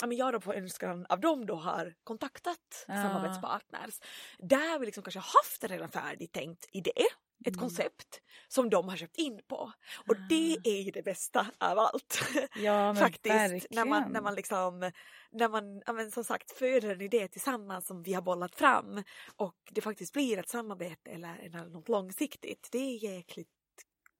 ja, 0.00 0.06
men 0.06 0.16
jag 0.16 0.32
då 0.32 0.40
på 0.40 0.54
önskan 0.54 1.06
av 1.08 1.20
dem 1.20 1.46
då 1.46 1.54
har 1.54 1.94
kontaktat 2.04 2.84
Ja. 2.88 2.94
samarbetspartners. 2.94 4.00
Där 4.38 4.78
vi 4.78 4.86
liksom 4.86 5.02
kanske 5.02 5.20
haft 5.20 5.62
en 5.64 5.68
redan 5.68 5.90
färdigt 5.90 6.32
tänkt 6.32 6.66
idé, 6.72 6.92
ett 7.40 7.46
Mm. 7.46 7.58
koncept 7.60 8.20
som 8.48 8.70
de 8.70 8.88
har 8.88 8.96
köpt 8.96 9.16
in 9.18 9.40
på. 9.48 9.72
Och 10.08 10.16
det 10.28 10.56
Ah. 10.58 10.60
är 10.64 10.80
ju 10.82 10.90
det 10.90 11.02
bästa 11.02 11.46
av 11.58 11.78
allt. 11.78 12.20
Ja, 12.56 12.94
Faktiskt. 12.94 13.34
verkligen. 13.34 13.66
När 13.70 13.84
man, 13.84 14.12
när 14.12 14.20
man 14.20 14.34
liksom, 14.34 14.92
när 15.32 15.48
man 15.48 15.82
ja, 15.86 15.92
men 15.92 16.10
som 16.10 16.24
sagt 16.24 16.50
föder 16.52 16.90
en 16.90 17.00
idé 17.00 17.28
tillsammans 17.28 17.86
som 17.86 18.02
vi 18.02 18.14
har 18.14 18.22
bollat 18.22 18.54
fram 18.54 19.02
och 19.36 19.56
det 19.70 19.80
faktiskt 19.80 20.12
blir 20.12 20.38
ett 20.38 20.48
samarbete 20.48 21.10
eller, 21.10 21.36
eller 21.38 21.64
något 21.66 21.88
långsiktigt. 21.88 22.68
Det 22.72 22.78
är 22.78 23.04
jäkligt 23.04 23.48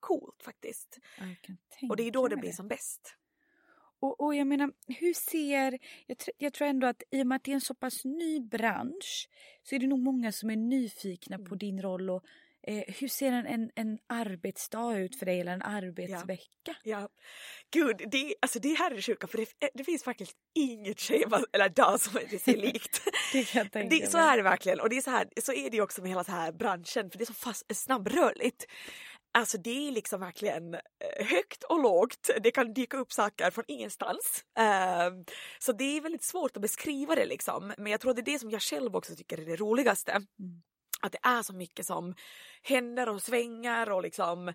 coolt 0.00 0.42
faktiskt. 0.42 0.98
Och 1.90 1.96
det 1.96 2.02
är 2.02 2.10
då 2.10 2.28
det 2.28 2.36
blir 2.36 2.52
som 2.52 2.68
bäst. 2.68 3.14
Och, 4.00 4.20
och 4.20 4.34
jag 4.34 4.46
menar, 4.46 4.70
hur 4.86 5.14
ser... 5.14 5.78
Jag, 6.06 6.16
tr- 6.16 6.30
jag 6.38 6.52
tror 6.52 6.68
ändå 6.68 6.86
att 6.86 7.02
i 7.10 7.22
och 7.22 7.26
med 7.26 7.36
att 7.36 7.44
det 7.44 7.50
är 7.50 7.54
en 7.54 7.60
så 7.60 7.74
pass 7.74 8.04
ny 8.04 8.40
bransch 8.40 9.28
så 9.62 9.74
är 9.74 9.78
det 9.78 9.86
nog 9.86 9.98
många 9.98 10.32
som 10.32 10.50
är 10.50 10.56
nyfikna 10.56 11.38
på 11.38 11.44
Mm. 11.44 11.58
din 11.58 11.82
roll. 11.82 12.10
Och, 12.10 12.24
eh, 12.66 12.82
hur 12.98 13.08
ser 13.08 13.32
en, 13.32 13.46
en, 13.46 13.70
en 13.74 13.98
arbetsdag 14.06 14.98
ut 14.98 15.18
för 15.18 15.26
dig 15.26 15.40
eller 15.40 15.52
en 15.52 15.62
arbetsvecka? 15.62 16.76
Ja, 16.82 17.08
gud, 17.70 17.96
det, 18.10 18.34
alltså 18.40 18.58
det 18.58 18.74
här 18.74 18.90
är 18.90 18.96
det 18.96 19.02
sjuka 19.02 19.26
för 19.26 19.38
det, 19.38 19.70
det 19.74 19.84
finns 19.84 20.04
faktiskt 20.04 20.36
inget 20.54 21.00
schema 21.00 21.40
eller 21.52 21.68
dag 21.68 22.00
som 22.00 22.16
är 22.16 22.38
sig 22.38 22.56
likt. 22.72 23.02
Det 23.32 23.44
kan 23.44 23.62
jag 23.62 23.72
tänka 23.72 23.96
Det, 23.96 24.10
så 24.10 24.18
är 24.18 24.36
det 24.36 24.42
verkligen 24.42 24.80
och 24.80 24.88
det 24.88 24.96
är 24.96 25.00
så, 25.00 25.10
här, 25.10 25.28
så 25.42 25.52
är 25.52 25.70
det 25.70 25.80
också 25.80 26.00
med 26.02 26.10
hela 26.10 26.24
så 26.24 26.32
här 26.32 26.52
branschen 26.52 27.10
för 27.10 27.18
det 27.18 27.24
är 27.24 27.26
så 27.26 27.34
fast, 27.34 27.76
snabbrörligt. 27.76 28.66
Alltså 29.32 29.58
det 29.58 29.88
är 29.88 29.92
liksom 29.92 30.20
verkligen 30.20 30.74
eh, 30.74 30.80
högt 31.26 31.62
och 31.62 31.82
lågt. 31.82 32.30
Det 32.42 32.50
kan 32.50 32.72
dyka 32.72 32.96
upp 32.96 33.12
saker 33.12 33.50
från 33.50 33.64
ingenstans. 33.68 34.44
Ehm, 34.58 35.24
så 35.58 35.72
det 35.72 35.84
är 35.84 36.00
väldigt 36.00 36.24
svårt 36.24 36.56
att 36.56 36.62
beskriva 36.62 37.14
det 37.14 37.26
liksom. 37.26 37.72
Men 37.78 37.92
jag 37.92 38.00
tror 38.00 38.14
det 38.14 38.20
är 38.20 38.32
det 38.32 38.38
som 38.38 38.50
jag 38.50 38.62
själv 38.62 38.96
också 38.96 39.16
tycker 39.16 39.40
är 39.40 39.46
det 39.46 39.56
roligaste. 39.56 40.12
Mm. 40.12 40.62
Att 41.00 41.12
det 41.12 41.18
är 41.22 41.42
så 41.42 41.54
mycket 41.54 41.86
som 41.86 42.14
händer 42.62 43.08
och 43.08 43.22
svänger 43.22 43.92
och 43.92 44.02
liksom, 44.02 44.52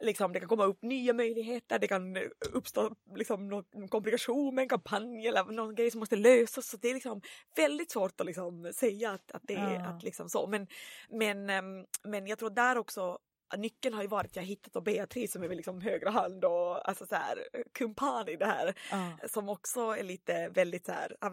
liksom 0.00 0.32
det 0.32 0.40
kan 0.40 0.48
komma 0.48 0.64
upp 0.64 0.82
nya 0.82 1.12
möjligheter. 1.12 1.78
Det 1.78 1.88
kan 1.88 2.16
uppstå 2.52 2.94
liksom 3.16 3.48
någon 3.48 3.88
komplikation 3.88 4.54
med 4.54 4.62
en 4.62 4.68
kampanj 4.68 5.26
eller 5.26 5.44
någon 5.44 5.74
grej 5.74 5.90
som 5.90 6.00
måste 6.00 6.16
lösas. 6.16 6.68
Så 6.68 6.76
det 6.76 6.88
är 6.88 6.94
liksom 6.94 7.20
väldigt 7.56 7.90
svårt 7.90 8.20
att 8.20 8.26
liksom 8.26 8.72
säga 8.74 9.10
att, 9.10 9.32
att 9.32 9.42
det 9.44 9.54
är 9.54 9.74
Ja. 9.74 9.86
att 9.86 10.02
liksom 10.02 10.28
så. 10.28 10.46
Men, 10.46 10.66
men, 11.10 11.50
ehm, 11.50 11.84
men 12.04 12.26
jag 12.26 12.38
tror 12.38 12.50
där 12.50 12.78
också 12.78 13.18
Nyckeln 13.56 13.94
har 13.94 14.02
ju 14.02 14.08
varit 14.08 14.26
att 14.30 14.36
jag 14.36 14.42
hittat 14.42 14.72
då 14.72 14.80
Beatrice 14.80 15.32
som 15.32 15.42
är 15.42 15.48
min 15.48 15.56
liksom 15.56 15.80
högra 15.80 16.10
hand 16.10 16.44
och 16.44 16.88
alltså 16.88 17.06
så 17.06 17.14
här, 17.14 17.38
kumpan 17.74 18.28
i 18.28 18.36
det 18.36 18.46
här 18.46 18.74
Ja. 18.90 19.28
som 19.28 19.48
också 19.48 19.80
är 19.80 20.02
lite 20.02 20.48
väldigt 20.48 20.86
så 20.86 20.92
här, 20.92 21.16
ja, 21.20 21.30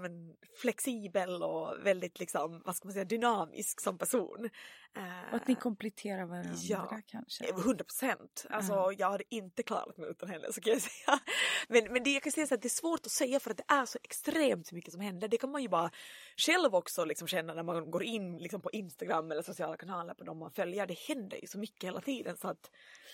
flexibel 0.62 1.44
och 1.44 1.76
väldigt 1.84 2.20
liksom, 2.20 2.62
vad 2.66 2.76
ska 2.76 2.88
man 2.88 2.94
säga, 2.94 3.06
dynamisk 3.06 3.82
som 3.82 3.98
person. 3.98 4.50
Eh, 4.96 5.04
Och 5.30 5.36
att 5.36 5.48
ni 5.48 5.56
kompletterar 5.56 6.26
varandra 6.26 6.54
Ja. 6.62 7.02
kanske. 7.08 7.46
100 7.54 7.84
procent. 7.84 8.46
Alltså, 8.50 8.74
Ja. 8.74 8.94
Jag 8.98 9.10
hade 9.12 9.24
inte 9.36 9.64
klarat 9.64 9.98
mig 9.98 10.10
utan 10.10 10.30
henne 10.30 10.54
så 10.54 10.62
kan 10.62 10.74
jag 10.74 10.82
säga. 10.92 11.20
Men, 11.68 11.94
men 11.94 12.04
det 12.04 12.10
jag 12.14 12.24
kan 12.24 12.32
säga 12.32 12.48
så 12.48 12.56
att 12.56 12.62
det 12.62 12.68
är 12.68 12.70
svårt 12.70 13.06
att 13.06 13.12
säga 13.12 13.40
för 13.40 13.52
att 13.52 13.58
det 13.58 13.64
är 13.68 13.86
så 13.86 14.00
extremt 14.04 14.72
mycket 14.72 14.92
som 14.94 15.02
händer. 15.02 15.28
Det 15.28 15.38
kan 15.38 15.52
man 15.52 15.62
ju 15.62 15.68
bara 15.70 15.92
själv 16.38 16.76
också 16.76 17.06
liksom 17.06 17.28
känna 17.28 17.54
när 17.54 17.64
man 17.64 17.92
går 17.92 18.04
in 18.04 18.38
liksom 18.38 18.62
på 18.62 18.72
Instagram 18.72 19.32
eller 19.32 19.42
sociala 19.42 19.78
kanaler 19.78 20.14
på 20.14 20.24
de 20.24 20.38
man 20.40 20.52
följer. 20.52 20.88
Det 20.88 21.00
händer 21.00 21.38
ju 21.42 21.48
så 21.48 21.58
mycket 21.60 21.84
hela 21.84 22.02
tiden 22.02 22.38
så 22.38 22.48
att 22.48 22.72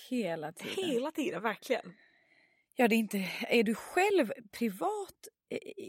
Hela 0.10 0.52
tiden. 0.52 0.86
hela 0.92 1.12
tiden 1.12 1.42
verkligen. 1.42 1.94
Ja, 2.76 2.88
det 2.88 2.96
är 2.96 2.98
inte... 2.98 3.18
Är 3.50 3.64
du 3.64 3.76
själv 3.76 4.32
privat 4.52 5.28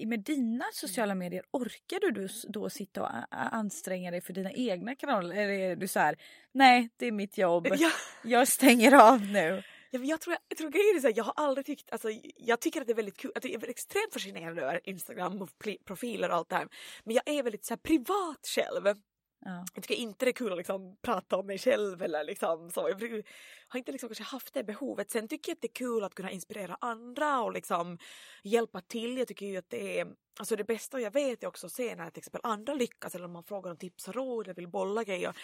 med 0.07 0.21
dina 0.21 0.65
sociala 0.73 1.15
medier, 1.15 1.43
orkar 1.51 2.01
du 2.13 2.29
då, 2.49 2.71
sitta 2.71 3.03
och 3.03 3.11
anstränga 3.31 4.11
dig 4.11 4.21
för 4.21 4.33
dina 4.33 4.53
egna 4.53 4.95
kanaler? 4.95 5.37
Eller 5.37 5.53
är 5.53 5.77
du 5.77 5.89
så 5.89 6.01
här, 6.01 6.17
nej 6.53 6.89
det 6.97 7.07
är 7.07 7.13
mitt 7.13 7.39
jobb, 7.39 7.67
Ja. 7.79 7.91
jag 8.25 8.49
stänger 8.49 8.93
av 8.93 9.21
nu. 9.21 9.63
Ja, 9.91 10.01
jag 10.03 10.21
tror, 10.21 10.37
jag 10.49 10.59
tror 10.59 10.71
grejen 10.71 10.97
är 10.97 11.01
så 11.01 11.07
här, 11.07 11.15
jag 11.17 11.25
har 11.25 11.33
aldrig 11.37 11.67
tyckt, 11.67 11.93
alltså, 11.93 12.09
jag 12.37 12.61
tycker 12.61 12.81
att 12.81 12.87
det 12.87 12.93
är 12.93 12.95
väldigt 12.95 13.17
kul, 13.17 13.33
att 13.35 13.45
jag 13.45 13.65
är 13.65 13.69
extremt 13.69 14.13
fascinerad 14.13 14.59
över 14.59 14.81
Instagram 14.85 15.43
och 15.43 15.51
profiler 15.85 16.29
och 16.29 16.37
allt 16.37 16.49
det 16.49 16.57
här. 16.57 16.69
Men 17.05 17.15
jag 17.15 17.29
är 17.29 17.43
väldigt 17.43 17.65
så 17.65 17.75
här, 17.75 17.79
privat 17.79 18.47
själv. 18.47 18.97
Ja. 19.45 19.65
Jag 19.75 19.85
tycker 19.85 20.03
inte 20.03 20.25
det 20.25 20.31
är 20.31 20.33
kul 20.33 20.53
att 20.53 20.59
liksom 20.59 20.97
prata 21.03 21.37
om 21.37 21.47
mig 21.47 21.59
själv 21.59 22.03
eller 22.03 22.25
liksom 22.25 22.71
så. 22.71 22.89
Jag 22.89 23.25
har 23.69 23.79
inte 23.79 23.93
liksom 23.93 24.09
kanske 24.09 24.25
haft 24.25 24.55
det 24.55 24.65
behovet. 24.65 25.11
Sen 25.11 25.29
tycker 25.29 25.51
jag 25.51 25.57
att 25.57 25.63
det 25.63 25.69
är 25.69 25.75
kul 25.75 26.05
att 26.05 26.15
kunna 26.15 26.31
inspirera 26.31 26.77
andra 26.81 27.41
och 27.41 27.53
liksom 27.53 27.99
hjälpa 28.45 28.81
till. 28.81 29.19
Jag 29.19 29.29
tycker 29.29 29.47
ju 29.47 29.57
att 29.57 29.71
det 29.71 29.99
är 29.99 30.07
Alltså 30.39 30.57
det 30.57 30.65
bästa 30.65 31.01
jag 31.01 31.11
vet 31.11 31.43
är 31.43 31.47
också 31.47 31.67
att 31.67 31.73
se 31.73 31.97
när 31.97 32.11
till 32.11 32.19
exempel 32.19 32.41
andra 32.45 32.75
lyckas 32.75 33.15
eller 33.15 33.25
om 33.25 33.33
man 33.33 33.45
frågar 33.45 33.71
om 33.71 33.77
tips 33.77 34.09
och 34.09 34.15
råd 34.15 34.47
eller 34.47 34.55
vill 34.55 34.69
bolla 34.69 35.05
grejer. 35.05 35.37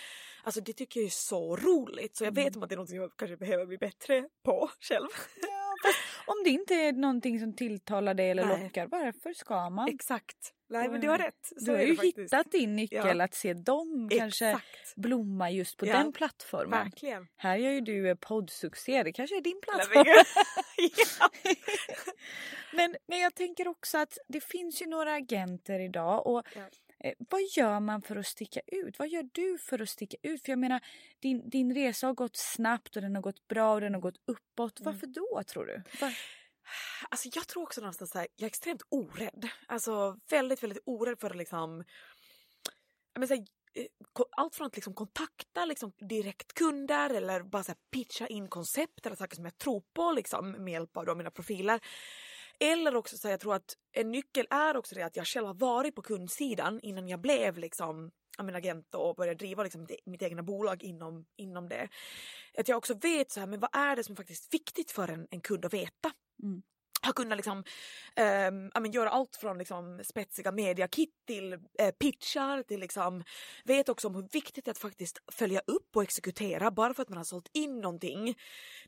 Alltså 0.43 0.61
det 0.61 0.73
tycker 0.73 1.01
jag 1.01 1.07
är 1.07 1.11
så 1.11 1.57
roligt 1.57 2.17
så 2.17 2.25
jag 2.25 2.35
vet 2.35 2.57
om 2.57 2.63
att 2.63 2.69
det 2.69 2.75
är 2.75 2.77
något 2.77 2.91
jag 2.91 3.17
kanske 3.17 3.37
behöver 3.37 3.67
bli 3.67 3.79
bättre 3.79 4.29
på 4.45 4.71
själv. 4.81 5.09
Ja, 5.43 5.75
om 6.27 6.43
det 6.45 6.51
inte 6.51 6.75
är 6.75 6.93
någonting 6.93 7.41
som 7.41 7.57
tilltalar 7.57 8.15
dig 8.15 8.31
eller 8.31 8.47
Nej. 8.47 8.63
lockar, 8.63 8.87
varför 8.87 9.33
ska 9.33 9.71
man? 9.71 9.89
Exakt. 9.89 10.56
Nej 10.69 10.89
men 10.89 11.01
du 11.01 11.09
har 11.09 11.19
rätt. 11.19 11.53
Så 11.59 11.65
du 11.65 11.73
har 11.73 11.79
ju 11.83 11.97
faktiskt. 11.97 12.19
hittat 12.19 12.53
din 12.53 12.77
nyckel 12.77 13.19
Ja. 13.19 13.25
att 13.25 13.35
se 13.35 13.55
dem 13.55 14.09
kanske 14.19 14.47
Exakt. 14.49 14.95
blomma 14.97 15.51
just 15.51 15.77
på 15.77 15.87
Ja. 15.87 15.93
den 15.99 16.13
plattformen. 16.13 16.85
Verkligen. 16.85 17.29
Här 17.37 17.57
gör 17.57 17.71
ju 17.71 17.81
du 17.81 18.09
eh, 18.09 18.15
poddsuccé, 18.15 19.03
det 19.03 19.13
kanske 19.13 19.37
är 19.37 19.41
din 19.41 19.61
plattform. 19.63 20.05
men 20.07 20.15
ja. 21.19 21.29
men, 22.73 22.97
men 23.09 23.19
jag 23.21 23.35
tänker 23.35 23.69
också 23.69 23.99
att 23.99 24.19
det 24.29 24.41
finns 24.45 24.83
ju 24.83 24.87
några 24.87 25.15
agenter 25.15 25.81
idag 25.81 26.27
och 26.27 26.43
eh, 27.05 27.15
vad 27.19 27.41
gör 27.57 27.81
man 27.81 28.03
för 28.03 28.17
att 28.17 28.27
sticka 28.27 28.61
ut? 28.67 28.99
Vad 28.99 29.09
gör 29.09 29.29
du 29.33 29.59
för 29.59 29.83
att 29.83 29.89
sticka 29.89 30.17
ut? 30.23 30.43
För 30.45 30.53
jag 30.53 30.59
menar, 30.59 30.81
din, 31.21 31.51
din 31.51 31.75
resa 31.75 32.07
har 32.07 32.15
gått 32.15 32.37
snabbt 32.37 32.97
och 32.97 33.03
den 33.03 33.15
har 33.15 33.23
gått 33.23 33.49
bra 33.49 33.75
och 33.75 33.81
den 33.81 33.95
har 33.95 34.01
gått 34.01 34.19
uppåt. 34.27 34.81
Mm. 34.81 34.93
Varför 34.93 35.07
då 35.07 35.43
tror 35.47 35.67
du? 35.67 35.83
Var... 36.01 36.13
Alltså 37.09 37.29
jag 37.33 37.49
tror 37.49 37.63
också 37.63 37.81
någonstans 37.81 38.11
så 38.11 38.19
här, 38.19 38.29
jag 38.37 38.47
är 38.47 38.51
extremt 38.51 38.83
orädd. 38.89 39.49
Alltså 39.67 40.19
väldigt, 40.31 40.63
väldigt 40.63 40.83
orädd 40.87 41.21
för 41.21 41.31
att 41.31 41.37
liksom... 41.37 41.85
Men 43.19 43.29
så 43.29 43.35
här, 43.35 43.45
eh, 43.75 43.87
allt 44.37 44.55
från 44.55 44.67
att 44.67 44.77
liksom 44.77 44.95
kontakta 44.95 45.65
liksom 45.65 45.93
direkt 45.99 46.55
kunder 46.55 47.11
eller 47.11 47.43
bara 47.43 47.63
så 47.63 47.71
här 47.71 47.79
pitcha 47.91 48.27
in 48.27 48.49
koncept 48.49 49.07
eller 49.07 49.17
saker 49.17 49.37
som 49.37 49.45
jag 49.45 49.59
tror 49.59 49.83
på 49.95 50.13
liksom, 50.13 50.51
med 50.51 50.73
hjälp 50.73 50.97
av 50.97 51.17
mina 51.17 51.31
profiler. 51.31 51.81
Eller 52.61 52.97
också 52.97 53.19
så 53.19 53.29
här, 53.29 53.33
jag 53.33 53.41
tror 53.41 53.55
att 53.55 53.77
en 53.93 54.11
nyckel 54.11 54.47
är 54.51 54.77
också 54.77 54.95
det 54.95 55.03
att 55.03 55.17
jag 55.17 55.27
själv 55.27 55.47
har 55.47 55.55
varit 55.55 55.95
på 55.95 56.03
kundsidan 56.03 56.81
innan 56.81 57.09
jag 57.09 57.21
blev 57.21 57.59
liksom 57.59 58.11
min 58.43 58.55
agent 58.55 58.95
och 58.95 59.17
började 59.17 59.39
driva 59.39 59.63
liksom 59.63 59.81
mitt, 59.81 60.07
mitt 60.07 60.23
egna 60.23 60.43
bolag 60.43 60.83
inom, 60.83 61.27
inom 61.37 61.69
det. 61.69 61.89
Att 62.59 62.69
jag 62.69 62.79
också 62.79 62.95
vet 62.95 63.31
så 63.31 63.41
här, 63.41 63.47
men 63.47 63.61
vad 63.61 63.77
är 63.77 63.97
det 63.97 64.05
som 64.05 64.13
är 64.13 64.17
faktiskt 64.17 64.55
viktigt 64.55 64.91
för 64.91 65.09
en, 65.09 65.27
en 65.31 65.41
kund 65.41 65.65
att 65.65 65.75
veta 65.75 66.13
Mm. 66.43 66.63
har 67.03 67.13
kunnat 67.13 67.37
liksom, 67.37 67.65
men 68.81 68.93
göra 68.93 69.11
allt 69.11 69.37
från 69.37 69.59
liksom, 69.59 70.01
spetsiga 70.05 70.53
mediakit 70.53 71.11
till 71.27 71.53
eh, 71.53 71.91
pitchar 71.99 72.63
till 72.63 72.81
liksom, 72.81 73.25
vet 73.65 73.89
också 73.89 74.09
om 74.09 74.15
hur 74.15 74.29
viktigt 74.33 74.65
det 74.65 74.69
är 74.69 74.71
att 74.71 74.79
faktiskt 74.79 75.19
följa 75.33 75.61
upp 75.67 75.97
och 75.97 76.03
exekutera 76.03 76.71
bara 76.71 76.95
för 76.95 77.03
att 77.03 77.09
man 77.09 77.17
har 77.17 77.25
sålt 77.25 77.51
in 77.53 77.81
någonting. 77.81 78.35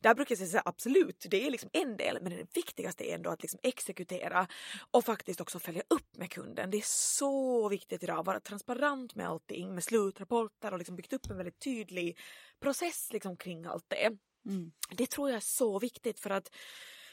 Där 0.00 0.14
brukar 0.14 0.36
jag 0.38 0.48
säga 0.48 0.62
absolut, 0.64 1.26
det 1.30 1.46
är 1.46 1.50
liksom 1.50 1.70
en 1.72 1.96
del 1.96 2.18
men 2.22 2.32
det 2.32 2.56
viktigaste 2.56 3.10
är 3.10 3.14
ändå 3.14 3.30
att 3.30 3.42
liksom 3.42 3.60
exekutera 3.62 4.46
och 4.90 5.04
faktiskt 5.04 5.40
också 5.40 5.58
följa 5.58 5.82
upp 5.88 6.16
med 6.16 6.30
kunden. 6.30 6.70
Det 6.70 6.78
är 6.78 6.82
så 6.86 7.68
viktigt 7.68 8.02
idag 8.02 8.18
att 8.18 8.26
vara 8.26 8.40
transparent 8.40 9.14
med 9.14 9.28
allting 9.28 9.74
med 9.74 9.84
slutrapporter 9.84 10.72
och 10.72 10.78
liksom 10.78 10.96
byggt 10.96 11.12
upp 11.12 11.30
en 11.30 11.36
väldigt 11.36 11.60
tydlig 11.60 12.18
process 12.60 13.08
liksom 13.12 13.36
kring 13.36 13.64
allt 13.64 13.84
det. 13.88 14.18
Mm. 14.46 14.72
Det 14.90 15.06
tror 15.06 15.28
jag 15.28 15.36
är 15.36 15.40
så 15.40 15.78
viktigt 15.78 16.20
för 16.20 16.30
att 16.30 16.50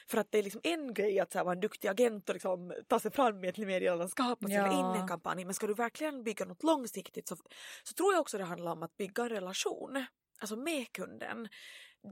för 0.09 0.17
att 0.17 0.31
det 0.31 0.37
är 0.39 0.43
liksom 0.43 0.61
en 0.63 0.93
grej 0.93 1.19
att 1.19 1.31
så 1.31 1.37
här, 1.37 1.45
vara 1.45 1.53
en 1.55 1.59
duktig 1.59 1.87
agent 1.87 2.29
och 2.29 2.35
liksom 2.35 2.73
ta 2.87 2.99
sig 2.99 3.11
fram 3.11 3.43
i 3.43 3.47
ett 3.47 3.57
medielandskap 3.57 4.43
och 4.43 4.49
ställa 4.49 4.67
Ja. 4.67 4.79
in 4.95 5.01
en 5.01 5.07
kampanj. 5.07 5.45
Men 5.45 5.53
ska 5.53 5.67
du 5.67 5.73
verkligen 5.73 6.23
bygga 6.23 6.45
något 6.45 6.63
långsiktigt 6.63 7.27
så, 7.27 7.35
så 7.83 7.93
tror 7.93 8.13
jag 8.13 8.21
också 8.21 8.37
det 8.37 8.43
handlar 8.43 8.71
om 8.71 8.83
att 8.83 8.97
bygga 8.97 9.23
en 9.23 9.29
relation 9.29 10.05
alltså 10.39 10.55
med 10.55 10.91
kunden. 10.91 11.47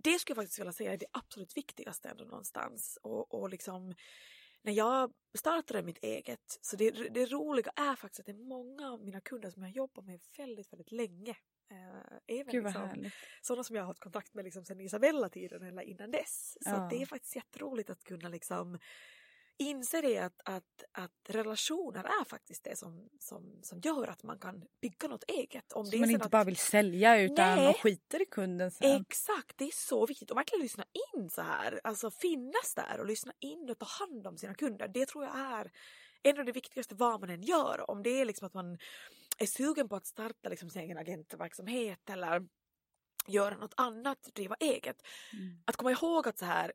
Det 0.03 0.19
skulle 0.19 0.31
jag 0.35 0.43
faktiskt 0.43 0.59
vilja 0.59 0.73
säga 0.73 0.93
är 0.93 0.97
det 0.97 1.05
absolut 1.11 1.57
viktigaste 1.57 2.09
ändå 2.09 2.23
någonstans. 2.23 2.99
Och, 3.01 3.33
och 3.33 3.49
liksom, 3.49 3.93
när 4.63 4.73
jag 4.73 5.11
startade 5.37 5.83
mitt 5.83 6.03
eget, 6.03 6.59
så 6.61 6.75
det, 6.75 6.91
det 6.91 7.25
roliga 7.25 7.71
är 7.75 7.95
faktiskt 7.95 8.19
att 8.19 8.25
det 8.25 8.31
är 8.31 8.47
många 8.47 8.91
av 8.91 9.03
mina 9.05 9.21
kunder 9.21 9.49
som 9.49 9.63
jag 9.63 9.71
jobbar 9.71 10.03
med 10.03 10.19
väldigt, 10.37 10.73
väldigt 10.73 10.91
länge. 10.91 11.35
Eh, 11.73 12.39
även 12.39 12.51
Gud 12.51 12.63
vad 12.63 12.73
liksom, 12.73 13.11
sådana 13.41 13.63
som 13.63 13.75
jag 13.75 13.83
har 13.83 13.87
haft 13.87 13.99
kontakt 13.99 14.33
med 14.33 14.45
liksom 14.45 14.65
sen 14.65 14.81
Isabella-tiden 14.81 15.63
eller 15.63 15.81
innan 15.81 16.11
dess. 16.11 16.57
Så 16.61 16.69
Ja. 16.69 16.87
det 16.91 17.01
är 17.01 17.05
faktiskt 17.05 17.35
jätteroligt 17.35 17.89
att 17.89 18.03
kunna 18.03 18.29
liksom 18.29 18.79
inse 19.57 20.01
det 20.01 20.17
att, 20.17 20.41
att, 20.45 20.83
att 20.91 21.29
relationer 21.29 22.03
är 22.03 22.25
faktiskt 22.25 22.63
det 22.63 22.75
som, 22.75 23.09
som, 23.19 23.59
som 23.61 23.79
gör 23.79 24.07
att 24.07 24.23
man 24.23 24.39
kan 24.39 24.63
bygga 24.81 25.07
något 25.07 25.23
eget. 25.27 25.73
Om 25.73 25.85
Så 25.85 25.91
det 25.91 25.99
man 25.99 26.09
inte 26.09 26.25
att, 26.25 26.31
bara 26.31 26.43
vill 26.43 26.57
sälja 26.57 27.21
utan 27.21 27.55
Nej. 27.55 27.65
man 27.65 27.73
skiter 27.73 28.21
i 28.21 28.25
kunden 28.25 28.71
sen. 28.71 29.01
Exakt, 29.01 29.57
det 29.57 29.65
är 29.65 29.71
så 29.73 30.05
viktigt 30.05 30.31
att 30.31 30.37
verkligen 30.37 30.61
lyssna 30.61 30.83
in 31.15 31.29
så 31.29 31.41
här. 31.41 31.81
Alltså 31.83 32.11
finnas 32.11 32.73
där 32.75 32.99
och 32.99 33.05
lyssna 33.05 33.33
in 33.39 33.69
och 33.69 33.79
ta 33.79 33.85
hand 33.85 34.27
om 34.27 34.37
sina 34.37 34.53
kunder. 34.53 34.87
Det 34.87 35.05
tror 35.05 35.23
jag 35.23 35.37
är 35.37 35.71
en 36.23 36.39
av 36.39 36.45
det 36.45 36.51
viktigaste 36.51 36.95
vad 36.95 37.19
man 37.19 37.29
än 37.29 37.41
gör. 37.41 37.89
Om 37.91 38.03
det 38.03 38.21
är 38.21 38.25
liksom 38.25 38.47
att 38.47 38.53
man 38.53 38.77
är 39.37 39.45
sugen 39.45 39.89
på 39.89 39.95
att 39.95 40.05
starta 40.05 40.49
liksom 40.49 40.69
sin 40.69 40.81
egen 40.81 40.97
agentverksamhet 40.97 42.09
eller 42.09 42.47
göra 43.27 43.57
något 43.57 43.73
annat, 43.77 44.29
driva 44.33 44.55
eget. 44.59 44.97
Mm. 45.33 45.63
Att 45.65 45.75
komma 45.75 45.91
ihåg 45.91 46.27
att 46.27 46.37
så 46.37 46.45
här 46.45 46.73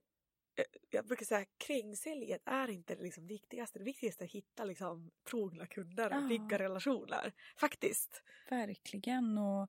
eh, 0.58 0.64
jag 0.90 1.06
brukar 1.06 1.26
säga 1.26 1.46
krängsäljet 1.58 2.42
är 2.46 2.70
inte 2.70 2.94
det 2.94 3.02
liksom 3.02 3.26
viktigaste. 3.26 3.78
Det 3.78 3.84
viktigaste 3.84 4.24
är 4.24 4.26
att 4.26 4.32
hitta 4.32 4.64
liksom 4.64 5.10
trogna 5.30 5.66
kunder 5.66 6.10
och 6.10 6.22
Ja. 6.22 6.28
bygga 6.28 6.58
relationer. 6.58 7.32
Faktiskt. 7.56 8.22
Verkligen. 8.50 9.38
Och, 9.38 9.68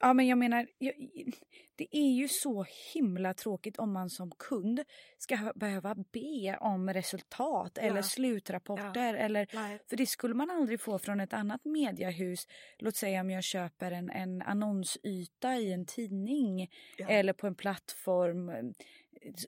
ja, 0.00 0.12
men 0.12 0.26
jag 0.26 0.38
menar, 0.38 0.66
det 1.76 1.88
är 1.96 2.10
ju 2.12 2.28
så 2.30 2.66
himla 2.94 3.34
tråkigt 3.34 3.78
om 3.78 3.92
man 3.92 4.10
som 4.10 4.30
kund 4.30 4.80
ska 5.18 5.52
behöva 5.54 5.94
be 5.94 6.56
om 6.60 6.92
resultat 6.92 7.78
eller 7.78 7.96
Ja. 7.96 8.02
slutrapporter. 8.02 9.14
Eller, 9.14 9.48
Nej. 9.54 9.78
för 9.90 9.96
det 9.96 10.06
skulle 10.06 10.34
man 10.34 10.50
aldrig 10.50 10.80
få 10.80 10.98
från 10.98 11.20
ett 11.20 11.32
annat 11.32 11.64
mediehus. 11.64 12.46
Låt 12.78 12.96
säga 12.96 13.20
om 13.20 13.30
jag 13.30 13.44
köper 13.44 13.90
en, 13.92 14.10
en 14.10 14.42
annonsyta 14.42 15.56
i 15.56 15.72
en 15.72 15.86
tidning 15.86 16.70
Ja. 16.96 17.08
eller 17.08 17.32
på 17.32 17.46
en 17.46 17.54
plattform 17.54 18.74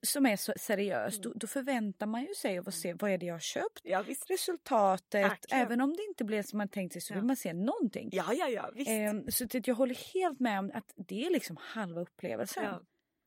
som 0.02 0.26
är 0.26 0.37
så 0.37 0.52
seriös. 0.56 1.14
Mm. 1.18 1.22
Då, 1.22 1.33
då 1.38 1.46
förväntar 1.46 2.06
man 2.06 2.22
ju 2.22 2.35
sig 2.35 2.59
att 2.59 2.74
se 2.74 2.92
vad 2.94 3.11
är 3.11 3.18
det 3.18 3.26
jag 3.26 3.35
har 3.35 3.38
köpt. 3.40 3.80
Ja. 3.83 4.04
Resultatet, 4.28 5.24
Verkligen. 5.24 5.62
även 5.66 5.80
om 5.80 5.96
det 5.96 6.02
inte 6.09 6.24
blev 6.24 6.42
som 6.42 6.59
man 6.59 6.68
tänkt 6.68 6.92
sig 6.92 7.02
så 7.02 7.12
Ja. 7.12 7.16
vill 7.16 7.24
man 7.24 7.37
se 7.37 7.52
någonting. 7.52 8.09
Ja, 8.12 8.33
ja, 8.33 8.48
ja, 8.48 8.70
visst. 8.74 8.90
Ehm, 8.90 9.30
så 9.30 9.44
att 9.44 9.66
jag 9.66 9.74
håller 9.74 10.14
helt 10.14 10.40
med 10.40 10.59
om 10.59 10.70
att 10.74 10.92
det 10.96 11.26
är 11.26 11.30
liksom 11.30 11.56
halva 11.61 12.00
upplevelsen. 12.00 12.64
ja, 12.64 12.80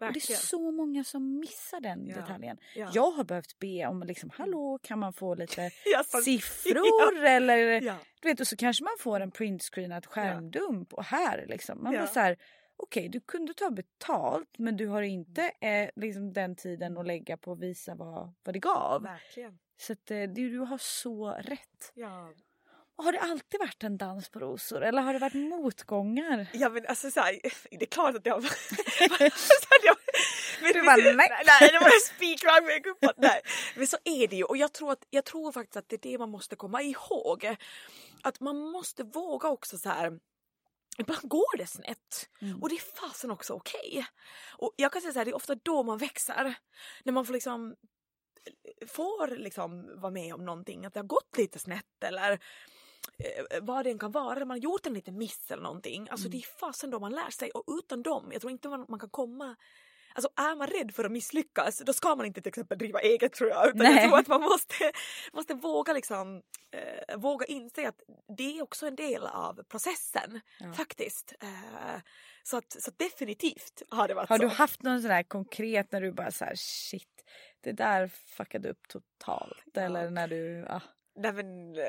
och 0.07 0.13
det 0.13 0.19
är 0.29 0.35
så 0.35 0.71
många 0.71 1.03
som 1.03 1.39
missar 1.39 1.79
den 1.81 2.07
Ja. 2.07 2.15
detaljen. 2.15 2.57
Ja. 2.75 2.91
Jag 2.93 3.11
har 3.11 3.23
behövt 3.23 3.59
be 3.59 3.85
om 3.87 4.03
liksom, 4.03 4.29
hallå 4.33 4.79
kan 4.83 4.99
man 4.99 5.13
få 5.13 5.35
lite 5.35 5.69
siffror 6.23 7.23
eller 7.25 7.81
du 8.21 8.27
vet 8.29 8.39
och 8.39 8.47
så 8.47 8.55
kanske 8.57 8.83
man 8.83 8.93
får 8.99 9.19
en 9.19 9.31
printscreenad 9.31 10.05
skärmdump 10.05 10.93
och 10.93 11.03
här 11.03 11.45
liksom. 11.47 11.83
Man 11.83 11.93
Ja. 11.93 12.07
så 12.07 12.19
här, 12.19 12.37
okej 12.77 13.09
du 13.09 13.19
kunde 13.19 13.53
ta 13.53 13.69
betalt 13.69 14.57
men 14.57 14.77
du 14.77 14.87
har 14.87 15.01
inte 15.01 15.51
eh, 15.61 15.89
liksom 15.95 16.33
den 16.33 16.55
tiden 16.55 16.97
att 16.97 17.05
lägga 17.05 17.37
på 17.37 17.51
att 17.51 17.59
visa 17.59 17.95
vad, 17.95 18.33
vad 18.43 18.55
det 18.55 18.59
gav. 18.59 19.03
Verkligen. 19.03 19.59
Så 19.77 19.93
att, 19.93 20.11
eh, 20.11 20.23
du, 20.23 20.49
du 20.49 20.59
har 20.59 20.77
så 20.77 21.29
rätt. 21.29 21.91
Ja. 21.93 22.33
Har 22.95 23.11
det 23.11 23.19
alltid 23.19 23.59
varit 23.59 23.83
en 23.83 23.97
dans 23.97 24.29
på 24.29 24.39
rosor 24.39 24.83
eller 24.83 25.01
har 25.01 25.13
det 25.13 25.19
varit 25.19 25.33
motgångar? 25.33 26.47
Ja 26.53 26.69
men 26.69 26.85
alltså 26.87 27.11
såhär, 27.11 27.39
det 27.71 27.81
är 27.81 27.85
klart 27.85 28.15
att 28.15 28.25
jag... 28.25 28.43
så 28.43 29.67
att 29.69 29.83
jag 29.83 29.95
men, 30.61 30.73
Du 30.73 30.81
bara, 30.83 30.95
nej. 30.95 31.15
nej. 31.15 31.69
det 31.71 31.79
var 31.79 32.15
spikrakt 32.15 32.65
med 32.65 32.83
kuppen. 32.83 33.09
Nej. 33.17 33.41
Men 33.75 33.87
så 33.87 33.97
är 34.03 34.27
det 34.27 34.35
ju 34.35 34.43
och 34.43 34.57
jag 34.57 34.73
tror, 34.73 34.91
att, 34.91 35.05
jag 35.09 35.25
tror 35.25 35.51
faktiskt 35.51 35.77
att 35.77 35.89
det 35.89 35.95
är 35.95 36.11
det 36.11 36.17
man 36.17 36.29
måste 36.29 36.55
komma 36.55 36.81
ihåg. 36.81 37.55
Att 38.21 38.39
man 38.39 38.57
måste 38.57 39.03
våga 39.03 39.49
också 39.49 39.77
så 39.77 39.89
här. 39.89 40.19
Ibland 40.97 41.29
går 41.29 41.57
det 41.57 41.67
snett 41.67 42.29
Mm. 42.41 42.61
och 42.61 42.69
det 42.69 42.75
är 42.75 42.95
fasen 43.09 43.31
också 43.31 43.53
okej. 43.53 44.05
Och 44.57 44.73
jag 44.77 44.91
kan 44.93 45.01
säga 45.01 45.13
så 45.13 45.19
här, 45.19 45.25
det 45.25 45.31
är 45.31 45.35
ofta 45.35 45.55
då 45.55 45.83
man 45.83 45.97
växer. 45.97 46.55
När 47.03 47.13
man 47.13 47.25
får 47.25 47.33
liksom 47.33 47.75
får 48.87 49.27
liksom 49.27 49.99
vara 50.01 50.11
med 50.11 50.33
om 50.33 50.45
någonting, 50.45 50.85
att 50.85 50.93
det 50.93 50.99
har 50.99 51.07
gått 51.07 51.37
lite 51.37 51.59
snett 51.59 52.03
eller 52.03 52.31
eh, 53.17 53.59
vad 53.61 53.85
det 53.85 53.91
än 53.91 53.99
kan 53.99 54.11
vara, 54.11 54.39
man 54.39 54.49
har 54.49 54.57
gjort 54.57 54.85
en 54.85 54.93
liten 54.93 55.17
miss 55.17 55.51
eller 55.51 55.63
någonting. 55.63 56.09
Alltså 56.09 56.27
Mm. 56.27 56.31
det 56.31 56.37
är 56.45 56.57
fasen 56.59 56.89
då 56.89 56.99
man 56.99 57.11
lär 57.11 57.29
sig 57.29 57.51
och 57.51 57.63
utan 57.67 58.03
dem, 58.03 58.29
jag 58.31 58.41
tror 58.41 58.51
inte 58.51 58.69
man, 58.69 58.85
man 58.89 58.99
kan 58.99 59.09
komma 59.09 59.55
Alltså 60.15 60.29
är 60.35 60.55
man 60.55 60.67
rädd 60.67 60.91
för 60.95 61.03
att 61.03 61.11
misslyckas 61.11 61.79
då 61.85 61.93
ska 61.93 62.15
man 62.15 62.25
inte 62.25 62.41
till 62.41 62.49
exempel 62.49 62.77
driva 62.77 62.99
eget 62.99 63.33
tror 63.33 63.49
jag. 63.49 63.67
Utan 63.67 63.77
Nej. 63.77 63.95
jag 63.95 64.03
tror 64.09 64.19
att 64.19 64.27
man 64.27 64.41
måste, 64.41 64.91
måste 65.33 65.53
våga 65.53 65.93
liksom 65.93 66.41
eh, 66.71 67.17
våga 67.17 67.45
inse 67.45 67.87
att 67.87 68.01
det 68.37 68.57
är 68.57 68.61
också 68.63 68.87
en 68.87 68.95
del 68.95 69.23
av 69.25 69.63
processen 69.63 70.41
Ja. 70.59 70.73
faktiskt. 70.73 71.33
Eh, 71.41 72.01
så, 72.43 72.57
att, 72.57 72.71
så 72.81 72.91
definitivt 72.97 73.81
har 73.89 74.07
det 74.07 74.13
varit 74.13 74.29
Har 74.29 74.37
så. 74.37 74.43
du 74.43 74.49
haft 74.49 74.83
någon 74.83 75.01
sån 75.01 75.11
här 75.11 75.23
konkret 75.23 75.91
när 75.91 76.01
du 76.01 76.11
bara 76.11 76.31
så 76.31 76.45
här 76.45 76.55
shit, 76.55 77.23
det 77.61 77.71
där 77.71 78.07
fuckade 78.07 78.69
upp 78.69 78.87
totalt 78.87 79.77
eller 79.77 80.09
när 80.09 80.27
du, 80.27 80.65
ah, 80.69 80.81
Nej 81.15 81.33
men 81.33 81.75
uh, 81.75 81.83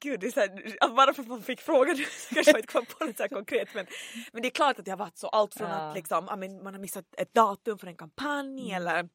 gud, 0.00 0.20
det 0.20 0.26
är 0.26 0.30
så 0.30 0.40
här, 0.40 0.94
bara 0.96 1.14
för 1.14 1.22
att 1.22 1.28
man 1.28 1.42
fick 1.42 1.60
frågan 1.60 1.96
kanske 2.34 2.52
man 2.52 2.60
inte 2.60 2.72
kom 2.72 2.86
på 2.86 3.04
något 3.04 3.16
så 3.16 3.28
konkret 3.28 3.74
men, 3.74 3.86
men 4.32 4.42
det 4.42 4.48
är 4.48 4.50
klart 4.50 4.78
att 4.78 4.84
det 4.84 4.90
har 4.90 4.98
varit 4.98 5.18
så. 5.18 5.28
Allt 5.28 5.54
från 5.54 5.70
Ja. 5.70 5.74
att 5.76 5.94
liksom, 5.96 6.28
men, 6.38 6.62
man 6.64 6.74
har 6.74 6.80
missat 6.80 7.04
ett 7.16 7.34
datum 7.34 7.78
för 7.78 7.86
en 7.86 7.96
kampanj 7.96 8.60
Mm. 8.70 8.76
eller 8.76 9.08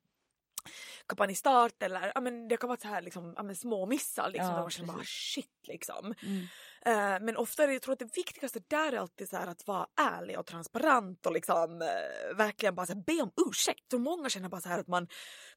kampanjstart 1.07 1.83
eller 1.83 2.11
ja, 2.15 2.21
men 2.21 2.47
det 2.47 2.57
kan 2.57 2.67
vara 2.67 2.79
så 2.79 2.87
här 2.87 3.01
liksom, 3.01 3.33
ja, 3.37 3.43
men 3.43 3.55
små 3.55 3.85
missar 3.85 4.29
liksom, 4.29 4.49
Ja, 4.49 4.61
man 4.61 4.69
känner 4.69 4.93
bara 4.93 5.03
shit 5.05 5.67
liksom. 5.67 6.13
mm. 6.23 6.47
Eh, 6.85 7.25
men 7.25 7.37
ofta 7.37 7.63
är 7.63 7.67
det, 7.67 7.73
jag 7.73 7.81
tror 7.81 7.93
att 7.93 7.99
det 7.99 8.15
viktigaste 8.15 8.59
där 8.67 8.93
är 8.93 8.97
alltid 8.97 9.29
så 9.29 9.37
här 9.37 9.47
att 9.47 9.67
vara 9.67 9.87
ärlig 10.01 10.39
och 10.39 10.45
transparent 10.45 11.25
och 11.25 11.31
liksom 11.33 11.81
eh, 11.81 12.35
verkligen 12.35 12.75
bara 12.75 12.85
så 12.85 12.93
här, 12.93 13.03
be 13.03 13.21
om 13.21 13.31
ursäkt. 13.49 13.85
Så 13.91 13.99
många 13.99 14.29
känner 14.29 14.49
bara 14.49 14.61
så 14.61 14.69
här 14.69 14.79
att 14.79 14.87
man 14.87 15.07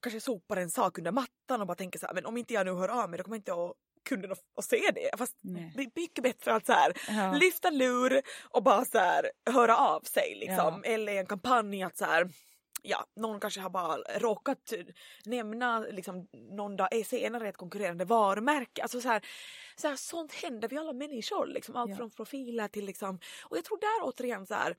kanske 0.01 0.19
sopar 0.21 0.57
en 0.57 0.69
sak 0.69 0.97
under 0.97 1.11
mattan 1.11 1.61
och 1.61 1.67
bara 1.67 1.75
tänker 1.75 1.99
så 1.99 2.05
här, 2.07 2.13
men 2.13 2.25
om 2.25 2.37
inte 2.37 2.53
jag 2.53 2.65
nu 2.65 2.73
hör 2.73 3.03
av 3.03 3.09
mig 3.09 3.17
då 3.17 3.23
kommer 3.23 3.37
inte 3.37 3.51
jag 3.51 3.73
kunden 4.03 4.31
att, 4.31 4.39
att 4.57 4.65
se 4.65 4.91
det. 4.95 5.09
Fast 5.17 5.37
Nej. 5.41 5.73
det 5.75 5.81
är 5.83 5.91
mycket 5.95 6.23
bättre 6.23 6.53
att 6.53 6.65
så 6.65 6.73
här, 6.73 6.93
Ja. 7.09 7.33
lyfta 7.33 7.69
lur 7.69 8.21
och 8.49 8.63
bara 8.63 8.85
så 8.85 8.97
här, 8.97 9.31
höra 9.49 9.77
av 9.77 10.01
sig 10.01 10.35
liksom. 10.35 10.83
Eller 10.85 11.13
i 11.13 11.17
en 11.17 11.25
kampanj 11.27 11.83
att 11.83 11.97
så 11.97 12.05
här, 12.05 12.29
ja, 12.81 13.05
någon 13.15 13.39
kanske 13.39 13.59
har 13.61 13.69
bara 13.69 13.97
råkat 14.19 14.73
nämna 15.25 15.79
liksom, 15.79 16.27
någon 16.33 16.75
dag 16.75 17.05
senare 17.05 17.49
ett 17.49 17.57
konkurrerande 17.57 18.05
varumärke. 18.05 18.81
Alltså 18.81 19.01
så 19.01 19.07
här, 19.07 19.25
så 19.75 19.87
här, 19.87 19.95
sånt 19.95 20.33
händer 20.33 20.67
vi 20.67 20.77
alla 20.77 20.93
människor, 20.93 21.47
liksom, 21.47 21.75
allt 21.75 21.89
Ja. 21.89 21.95
från 21.95 22.09
profiler 22.11 22.67
till 22.67 22.85
liksom, 22.85 23.19
och 23.43 23.57
jag 23.57 23.63
tror 23.65 23.79
där 23.79 24.07
återigen 24.09 24.45
så 24.45 24.53
här, 24.53 24.75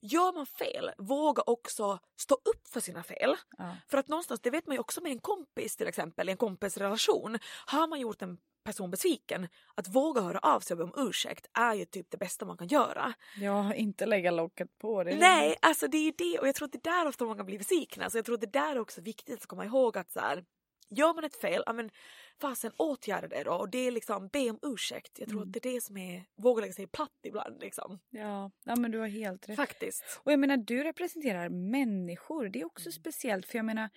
gör 0.00 0.32
man 0.32 0.46
fel, 0.46 0.90
våga 0.98 1.42
också 1.46 1.98
stå 2.16 2.34
upp 2.34 2.68
för 2.68 2.80
sina 2.80 3.02
fel. 3.02 3.34
Ja. 3.58 3.76
För 3.88 3.98
att 3.98 4.08
någonstans, 4.08 4.40
det 4.40 4.50
vet 4.50 4.66
man 4.66 4.74
ju 4.76 4.80
också 4.80 5.00
med 5.00 5.12
en 5.12 5.18
kompis 5.20 5.76
till 5.76 5.86
exempel, 5.88 6.28
i 6.28 6.32
en 6.32 6.38
kompisrelation, 6.38 7.38
har 7.66 7.86
man 7.86 8.00
gjort 8.00 8.22
en 8.22 8.38
person 8.66 8.90
besviken, 8.90 9.48
att 9.74 9.88
våga 9.88 10.20
höra 10.20 10.38
av 10.38 10.60
sig 10.60 10.74
och 10.74 10.78
be 10.78 10.84
om 10.84 11.08
ursäkt 11.08 11.46
är 11.58 11.74
ju 11.74 11.84
typ 11.84 12.10
det 12.10 12.16
bästa 12.16 12.44
man 12.44 12.56
kan 12.56 12.68
göra. 12.68 13.12
Jag 13.36 13.76
inte 13.76 14.06
lägga 14.06 14.30
locket 14.30 14.78
på 14.78 15.04
det. 15.04 15.16
Nej, 15.18 15.56
alltså 15.62 15.88
det 15.88 15.96
är 15.98 16.04
ju 16.04 16.12
det 16.18 16.38
och 16.38 16.48
jag 16.48 16.54
tror 16.54 16.66
att 16.66 16.72
det 16.72 16.88
är 16.88 16.92
där 16.92 17.08
ofta 17.08 17.24
många 17.24 17.44
blir 17.44 17.58
besvikna. 17.58 18.10
Så 18.10 18.18
jag 18.18 18.24
tror 18.24 18.34
att 18.34 18.40
det 18.40 18.46
där 18.52 18.76
är 18.76 18.78
också 18.78 19.00
viktigt 19.00 19.34
att 19.40 19.46
komma 19.46 19.64
ihåg 19.64 19.98
att 19.98 20.10
så 20.10 20.20
här, 20.20 20.44
gör 20.90 21.14
man 21.14 21.24
ett 21.24 21.36
fel, 21.40 21.62
ja 21.66 21.72
men 21.72 21.90
fasen 22.40 22.72
åtgärda 22.76 23.28
det 23.28 23.42
då 23.44 23.52
och 23.52 23.68
det 23.70 23.78
är 23.78 23.90
liksom 23.90 24.28
be 24.28 24.50
om 24.50 24.58
ursäkt. 24.62 25.18
Jag 25.18 25.28
tror 25.28 25.38
Mm. 25.38 25.48
att 25.48 25.52
det 25.52 25.66
är 25.68 25.72
det 25.74 25.80
som 25.80 25.96
är, 25.96 26.24
våga 26.36 26.60
lägga 26.60 26.72
sig 26.72 26.86
platt 26.86 27.18
ibland 27.22 27.60
liksom. 27.60 27.98
Ja, 28.10 28.50
ja, 28.64 28.76
men 28.76 28.90
du 28.90 28.98
har 28.98 29.06
helt 29.08 29.48
rätt. 29.48 29.56
Faktiskt. 29.56 30.20
Och 30.22 30.32
jag 30.32 30.38
menar, 30.40 30.56
du 30.56 30.84
representerar 30.84 31.48
människor. 31.48 32.44
Det 32.48 32.58
är 32.58 32.60
Mm. 32.60 32.66
också 32.66 32.92
speciellt 32.92 33.46
för 33.46 33.58
jag 33.58 33.64
menar, 33.64 33.88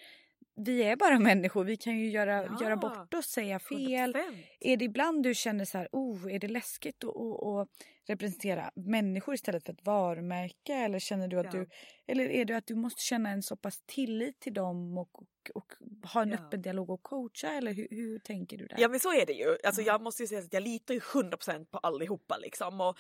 vi 0.56 0.84
är 0.84 0.96
bara 0.96 1.20
människor. 1.20 1.64
Vi 1.64 1.78
kan 1.78 1.98
ju 2.00 2.10
göra, 2.10 2.44
Ja. 2.46 2.58
göra 2.62 2.76
bort 2.78 3.14
oss, 3.14 3.26
säga 3.26 3.60
fel. 3.60 4.14
100%. 4.16 4.44
Är 4.60 4.78
det 4.78 4.86
ibland 4.86 5.24
du 5.24 5.36
känner 5.36 5.66
så 5.66 5.78
här, 5.78 5.90
oh, 5.92 6.34
är 6.34 6.40
det 6.40 6.48
läskigt 6.48 7.04
att, 7.04 7.16
att, 7.16 7.44
att 7.46 7.68
representera 8.08 8.72
människor 8.76 9.34
istället 9.36 9.66
för 9.66 9.74
ett 9.74 9.86
varumärke? 9.86 10.74
Eller 10.74 11.00
känner 11.00 11.28
du 11.28 11.40
att 11.40 11.46
Ja. 11.54 11.60
du, 11.60 11.68
eller 12.08 12.30
är 12.30 12.46
det 12.46 12.58
att 12.58 12.68
du 12.68 12.76
måste 12.76 13.02
känna 13.04 13.30
en 13.30 13.44
så 13.44 13.56
pass 13.56 13.82
tillit 13.86 14.40
till 14.40 14.54
dem 14.54 14.98
och, 14.98 15.20
och, 15.20 15.26
och 15.54 15.74
ha 16.14 16.22
en 16.22 16.30
Ja. 16.30 16.36
öppen 16.38 16.62
dialog 16.62 16.90
och 16.90 17.04
coacha? 17.04 17.48
Eller 17.48 17.74
hur, 17.74 17.88
hur 17.92 18.20
tänker 18.20 18.58
du 18.58 18.66
där? 18.68 18.76
Ja 18.80 18.88
men 18.90 19.00
så 19.00 19.14
är 19.14 19.26
det 19.26 19.34
ju. 19.34 19.58
Alltså, 19.64 19.82
Ja. 19.82 19.88
jag 19.94 20.02
måste 20.02 20.24
ju 20.24 20.28
säga 20.28 20.40
att 20.42 20.54
jag 20.54 20.64
litar 20.64 20.94
ju 20.94 21.00
100% 21.00 21.66
på 21.66 21.78
allihopa 21.78 22.38
liksom. 22.38 22.82
Och 22.82 22.98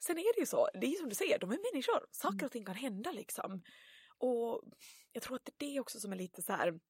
sen 0.00 0.18
är 0.18 0.34
det 0.34 0.40
ju 0.40 0.46
så, 0.46 0.68
det 0.74 0.86
är 0.86 0.90
ju 0.90 0.96
som 0.96 1.08
du 1.08 1.14
säger, 1.14 1.38
de 1.38 1.50
är 1.50 1.72
människor. 1.72 2.06
Saker 2.10 2.34
Mm. 2.34 2.46
och 2.46 2.52
ting 2.52 2.64
kan 2.64 2.74
hända 2.74 3.12
liksom. 3.12 3.62
Och 4.18 4.62
jag 5.12 5.22
tror 5.22 5.36
att 5.36 5.44
det 5.44 5.66
är 5.66 5.72
det 5.72 5.80
också 5.80 6.00
som 6.00 6.12
är 6.12 6.16
lite 6.16 6.42
så 6.42 6.52
här 6.52 6.80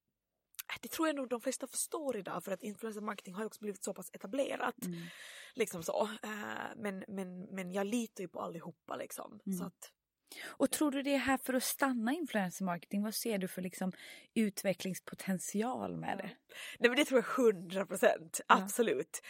det 0.80 0.88
tror 0.88 1.08
jag 1.08 1.16
nog 1.16 1.28
de 1.28 1.40
flesta 1.40 1.66
förstår 1.66 2.16
idag 2.16 2.44
för 2.44 2.52
att 2.52 2.62
influencer 2.62 3.00
marketing 3.00 3.34
har 3.34 3.44
också 3.44 3.60
blivit 3.60 3.84
så 3.84 3.94
pass 3.94 4.10
etablerat. 4.12 4.84
Mm. 4.84 5.00
Liksom 5.54 5.82
så. 5.82 6.08
Eh, 6.22 6.76
Men, 6.76 7.04
men, 7.08 7.42
men 7.42 7.72
jag 7.72 7.86
litar 7.86 8.22
ju 8.22 8.28
på 8.28 8.40
allihopa 8.40 8.96
liksom. 8.96 9.40
Mm. 9.46 9.58
Så 9.58 9.64
att, 9.64 9.92
Och 10.46 10.70
tror 10.70 10.90
du 10.90 11.02
det 11.02 11.14
är 11.14 11.18
här 11.18 11.38
för 11.38 11.54
att 11.54 11.62
stanna 11.62 12.12
influencer 12.12 12.64
marketing? 12.64 13.02
Vad 13.02 13.14
ser 13.14 13.38
du 13.38 13.48
för 13.48 13.62
liksom 13.62 13.92
utvecklingspotential 14.34 15.96
med 15.96 16.18
det? 16.18 16.30
Nej 16.78 16.90
men 16.90 16.96
det 16.96 17.04
tror 17.04 17.24
jag 17.36 17.54
100 17.54 17.86
procent, 17.86 18.40
absolut. 18.46 19.20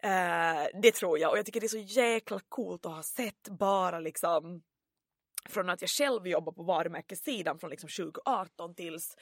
Eh, 0.00 0.80
det 0.82 0.94
tror 0.94 1.18
jag 1.18 1.30
och 1.30 1.38
jag 1.38 1.46
tycker 1.46 1.60
det 1.60 1.66
är 1.66 1.68
så 1.68 2.00
jäkla 2.00 2.40
coolt 2.48 2.86
att 2.86 2.92
ha 2.92 3.02
sett 3.02 3.48
bara 3.48 4.00
liksom 4.00 4.62
från 5.48 5.70
att 5.70 5.80
jag 5.80 5.90
själv 5.90 6.26
jobbar 6.26 6.52
på 6.52 6.62
varumärkessidan 6.62 7.58
från 7.58 7.70
liksom 7.70 7.88
2018 7.88 8.74
tills 8.74 9.16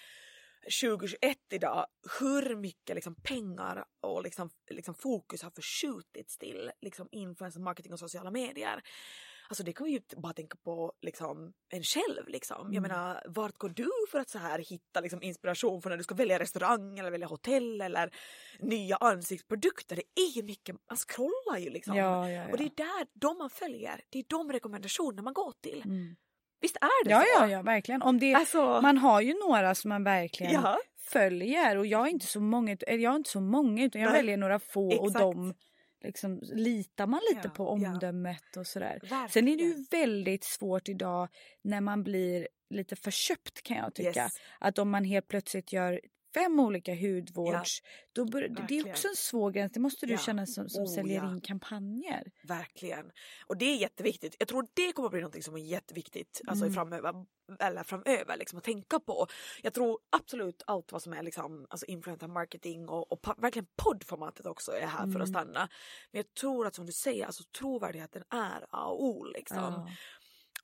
2021 0.83 1.39
idag 1.53 1.87
hur 2.21 2.57
mycket 2.57 2.95
liksom 2.95 3.15
pengar 3.15 3.85
och 4.01 4.23
liksom, 4.23 4.51
liksom 4.71 4.95
fokus 4.95 5.43
har 5.43 5.51
förskjutits 5.51 6.39
till 6.39 6.71
liksom 6.81 7.09
influencer 7.13 7.61
marketing 7.61 7.93
och 7.93 7.99
sociala 7.99 8.31
medier. 8.31 8.83
Alltså 9.53 9.63
det 9.65 9.73
kan 9.73 9.85
vi 9.87 9.93
ju 9.93 10.01
bara 10.17 10.33
tänka 10.33 10.57
på 10.65 10.93
liksom 11.03 11.53
en 11.73 11.83
själv. 11.83 12.29
Liksom. 12.29 12.57
Jag 12.73 12.77
Mm. 12.77 12.83
menar, 12.83 13.23
vart 13.29 13.59
går 13.59 13.69
du 13.69 13.91
för 14.11 14.19
att 14.19 14.31
så 14.31 14.39
här 14.39 14.59
hitta 14.59 15.01
liksom 15.01 15.23
inspiration 15.23 15.83
för 15.83 15.91
när 15.91 15.97
du 15.97 16.03
ska 16.03 16.15
välja 16.15 16.39
restaurang 16.39 16.99
eller 16.99 17.11
välja 17.11 17.27
hotell 17.27 17.81
eller 17.81 18.11
nya 18.61 18.97
ansiktsprodukter? 18.97 19.97
Det 19.97 20.21
är 20.23 20.37
ju 20.37 20.43
mycket, 20.43 20.77
man 20.89 20.97
scrollar 20.97 21.59
ju 21.59 21.71
liksom. 21.71 21.97
Ja, 21.97 22.31
ja, 22.31 22.45
ja. 22.45 22.51
Och 22.53 22.59
det 22.59 22.65
är 22.65 22.71
där 22.77 23.07
de 23.15 23.39
man 23.39 23.51
följer, 23.51 24.01
det 24.11 24.19
är 24.19 24.25
de 24.29 24.53
rekommendationer 24.53 25.23
man 25.23 25.33
går 25.35 25.53
till. 25.63 25.83
Mm. 25.85 26.17
Visst 26.61 26.77
är 26.77 27.05
det 27.05 27.11
Ja, 27.11 27.21
så? 27.21 27.27
ja, 27.43 27.49
ja, 27.49 27.63
verkligen. 27.63 28.03
Om 28.03 28.19
det, 28.19 28.35
Alltså, 28.35 28.81
Man 28.83 28.99
har 28.99 29.21
ju 29.21 29.35
några 29.49 29.75
som 29.75 29.89
man 29.89 30.05
verkligen 30.05 30.53
ja, 30.53 30.79
följer 31.01 31.77
och 31.79 31.87
jag 31.87 32.07
är 32.07 32.11
inte 32.11 32.27
så 32.27 32.41
många, 32.41 32.77
jag 32.87 33.11
har 33.11 33.17
inte 33.17 33.31
så 33.31 33.41
många 33.41 33.85
utan 33.85 34.03
jag 34.03 34.11
Nej, 34.13 34.21
väljer 34.21 34.37
några 34.37 34.59
få 34.59 34.87
och 34.87 35.07
exakt. 35.07 35.19
de 35.21 35.55
liksom 36.05 36.41
litar 36.43 37.07
man 37.07 37.21
lite 37.35 37.49
Ja, 37.49 37.51
på 37.51 37.65
ja. 37.65 37.69
omdömet 37.69 38.57
och 38.57 38.67
sådär. 38.67 38.99
verkligen. 39.03 39.29
Sen 39.29 39.49
är 39.49 39.57
det 39.57 39.63
ju 39.63 39.85
väldigt 39.91 40.45
svårt 40.45 40.89
idag 40.89 41.29
när 41.63 41.81
man 41.81 42.03
blir 42.03 42.49
lite 42.71 42.97
förköpt 42.97 43.63
kan 43.63 43.77
jag 43.77 43.95
tycka. 43.95 44.23
Yes. 44.25 44.33
Att 44.59 44.79
om 44.79 44.91
man 44.91 45.05
helt 45.05 45.29
plötsligt 45.29 45.73
gör 45.73 46.01
fem 46.35 46.61
olika 46.61 46.95
hudvårds, 46.95 47.79
då 48.13 48.25
bör, 48.25 48.49
det 48.69 48.79
är 48.79 48.91
också 48.91 49.09
en 49.09 49.17
svår 49.17 49.51
gräns. 49.51 49.73
Det 49.73 49.81
måste 49.81 50.07
du 50.07 50.13
Ja. 50.13 50.19
känna 50.19 50.47
som, 50.47 50.69
som 50.69 50.83
Oh, 50.85 50.95
säljer 50.95 51.17
ja. 51.25 51.31
in 51.31 51.41
kampanjer. 51.41 52.33
Verkligen. 52.45 53.11
Och 53.47 53.57
det 53.57 53.65
är 53.65 53.77
jätteviktigt. 53.77 54.37
Jag 54.39 54.49
tror 54.49 54.67
det 54.75 54.93
kommer 54.93 55.07
att 55.07 55.13
bli 55.13 55.21
något 55.21 55.45
som 55.45 55.55
är 55.55 55.61
jätteviktigt 55.61 56.41
alltså 56.47 56.65
Mm. 56.65 56.75
framöver, 56.75 57.27
eller 57.59 57.83
framöver 57.83 58.37
liksom, 58.37 58.59
att 58.59 58.65
tänka 58.65 59.01
på. 59.01 59.27
Jag 59.63 59.75
tror 59.75 59.99
absolut 60.11 60.63
allt 60.67 60.93
vad 60.93 61.03
som 61.03 61.13
är 61.13 61.23
liksom, 61.23 61.67
alltså 61.71 61.87
influencer 61.87 62.29
marketing 62.29 62.89
och, 62.89 63.13
och 63.13 63.43
verkligen 63.43 63.67
poddformatet 63.77 64.47
också 64.47 64.73
är 64.73 64.87
här 64.87 64.99
för 64.99 65.05
att 65.07 65.15
Mm. 65.15 65.27
stanna. 65.27 65.69
Men 66.13 66.19
jag 66.19 66.35
tror 66.35 66.67
att 66.67 66.75
som 66.75 66.87
du 66.87 66.93
säger, 66.93 67.27
alltså, 67.27 67.45
trovärdigheten 67.59 68.25
är 68.31 68.67
A 68.71 68.87
och 68.87 69.05
O. 69.05 69.25
Liksom. 69.25 69.59
Ja. 69.59 69.89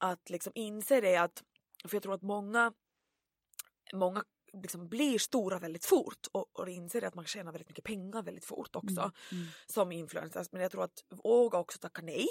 Att 0.01 0.31
liksom 0.31 0.53
inse 0.55 1.01
det 1.01 1.17
att, 1.17 1.43
för 1.89 1.97
jag 1.97 2.03
tror 2.03 2.15
att 2.15 2.23
många, 2.23 2.73
många 3.95 4.25
liksom 4.63 4.89
blir 4.89 5.19
stora 5.19 5.59
väldigt 5.59 5.85
fort 5.85 6.27
och, 6.33 6.61
och 6.61 6.69
inser 6.69 7.05
att 7.05 7.15
man 7.15 7.25
tjänar 7.25 7.53
väldigt 7.53 7.69
mycket 7.69 7.85
pengar 7.85 8.23
väldigt 8.23 8.45
fort 8.45 8.77
också 8.77 9.01
Mm. 9.01 9.13
Mm. 9.33 9.47
som 9.67 9.93
influencers. 9.93 10.53
Men 10.53 10.63
jag 10.63 10.71
tror 10.71 10.85
att 10.85 11.05
våga 11.25 11.59
också 11.59 11.79
tacka 11.79 12.03
nej. 12.03 12.27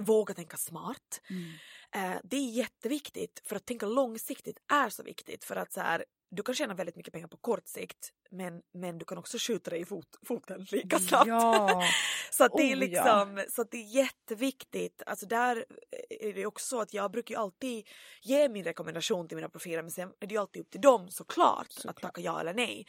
Våga 0.00 0.34
tänka 0.34 0.56
smart. 0.56 1.20
Mm. 1.30 1.52
Eh, 1.94 2.20
det 2.24 2.36
är 2.36 2.50
jätteviktigt 2.50 3.42
för 3.44 3.56
att 3.56 3.66
tänka 3.66 3.86
långsiktigt 3.86 4.58
är 4.72 4.88
så 4.90 5.02
viktigt 5.02 5.44
för 5.44 5.56
att 5.56 5.72
så 5.72 5.80
här, 5.80 6.04
du 6.36 6.42
kan 6.42 6.54
tjäna 6.54 6.74
väldigt 6.74 6.96
mycket 6.96 7.12
pengar 7.12 7.28
på 7.28 7.36
kort 7.36 7.68
sikt 7.68 8.12
men, 8.30 8.62
men 8.74 8.98
du 8.98 9.04
kan 9.04 9.18
också 9.18 9.38
skjuta 9.40 9.70
dig 9.70 9.80
i 9.80 9.84
fot, 9.84 10.18
foten 10.26 10.66
lika 10.70 10.98
snabbt. 10.98 11.28
Ja. 11.28 11.82
Så 12.30 12.44
att 12.44 12.52
det 12.56 12.62
är 12.72 12.74
Oh, 12.74 12.78
liksom, 12.78 13.44
så 13.48 13.62
att 13.62 13.70
det 13.70 13.76
är 13.76 13.96
jätteviktigt. 13.96 15.02
Alltså 15.06 15.26
där 15.26 15.64
är 16.10 16.32
det 16.32 16.46
också 16.46 16.66
så 16.66 16.80
att 16.80 16.94
jag 16.94 17.10
brukar 17.10 17.34
ju 17.34 17.40
alltid 17.40 17.88
ge 18.22 18.48
min 18.48 18.64
rekommendation 18.64 19.28
till 19.28 19.36
mina 19.36 19.48
profiler 19.48 19.82
men 19.82 19.90
sen 19.90 20.12
är 20.20 20.26
det 20.26 20.34
ju 20.34 20.40
alltid 20.40 20.62
upp 20.62 20.70
till 20.70 20.80
dem 20.80 21.08
såklart, 21.10 21.66
att 21.66 21.72
Såklart. 21.72 22.00
tacka 22.00 22.20
ja 22.20 22.40
eller 22.40 22.54
nej. 22.54 22.86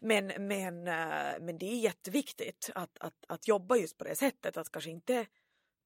Men, 0.00 0.26
men, 0.26 0.88
eh, 0.88 1.40
men 1.40 1.58
det 1.58 1.66
är 1.72 1.78
jätteviktigt 1.78 2.70
att, 2.74 2.98
att, 3.00 3.14
att 3.28 3.48
jobba 3.48 3.76
just 3.76 3.98
på 3.98 4.04
det 4.04 4.16
sättet 4.16 4.56
att 4.56 4.70
kanske 4.72 4.90
inte 4.90 5.26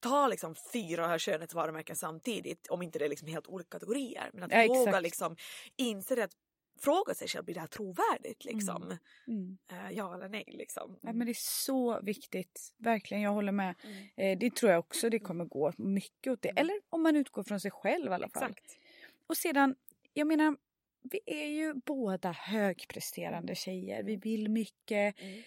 ta 0.01 0.29
liksom 0.29 0.55
fyra 0.73 1.19
skönhetsvarumärken 1.19 1.97
samtidigt 1.97 2.66
om 2.69 2.83
inte 2.83 2.99
det 2.99 3.05
är 3.05 3.09
liksom 3.09 3.29
helt 3.29 3.47
olika 3.47 3.69
kategorier. 3.69 4.31
Men 4.33 4.42
att 4.42 4.53
Ja, 4.53 4.64
våga 4.69 4.88
exakt. 4.90 5.03
liksom 5.03 5.37
inse 5.77 6.14
det 6.14 6.25
att 6.25 6.37
fråga 6.79 7.15
sig 7.15 7.29
själv, 7.29 7.45
blir 7.45 7.55
det 7.55 7.61
här 7.61 7.67
trovärdigt 7.67 8.45
liksom? 8.45 8.99
Mm. 9.27 9.59
Eh, 9.71 9.91
ja 9.91 10.15
eller 10.15 10.29
nej 10.29 10.45
liksom. 10.47 10.99
Ja, 11.01 11.12
men 11.12 11.27
det 11.27 11.33
är 11.33 11.37
så 11.39 12.01
viktigt. 12.01 12.75
Verkligen, 12.77 13.23
jag 13.23 13.31
håller 13.31 13.53
med. 13.53 13.75
Mm. 13.85 14.07
Eh, 14.17 14.39
det 14.39 14.55
tror 14.55 14.73
jag 14.73 14.79
också 14.79 15.11
det 15.11 15.19
kommer 15.19 15.45
gå 15.45 15.73
mycket 15.77 16.33
åt 16.33 16.43
det. 16.43 16.49
Mm. 16.49 16.61
Eller 16.61 16.81
om 16.91 17.03
man 17.03 17.17
utgår 17.17 17.43
från 17.43 17.61
sig 17.61 17.71
själv 17.71 18.11
i 18.11 18.15
alla 18.15 18.29
fall. 18.29 18.51
Exakt. 18.51 18.79
Och 19.27 19.37
sedan, 19.37 19.75
jag 20.12 20.27
menar, 20.27 20.57
vi 21.03 21.21
är 21.27 21.47
ju 21.47 21.75
båda 21.75 22.33
högpresterande 22.33 23.55
tjejer. 23.55 24.03
Vi 24.03 24.17
vill 24.17 24.51
mycket. 24.51 25.21
Mm. 25.21 25.43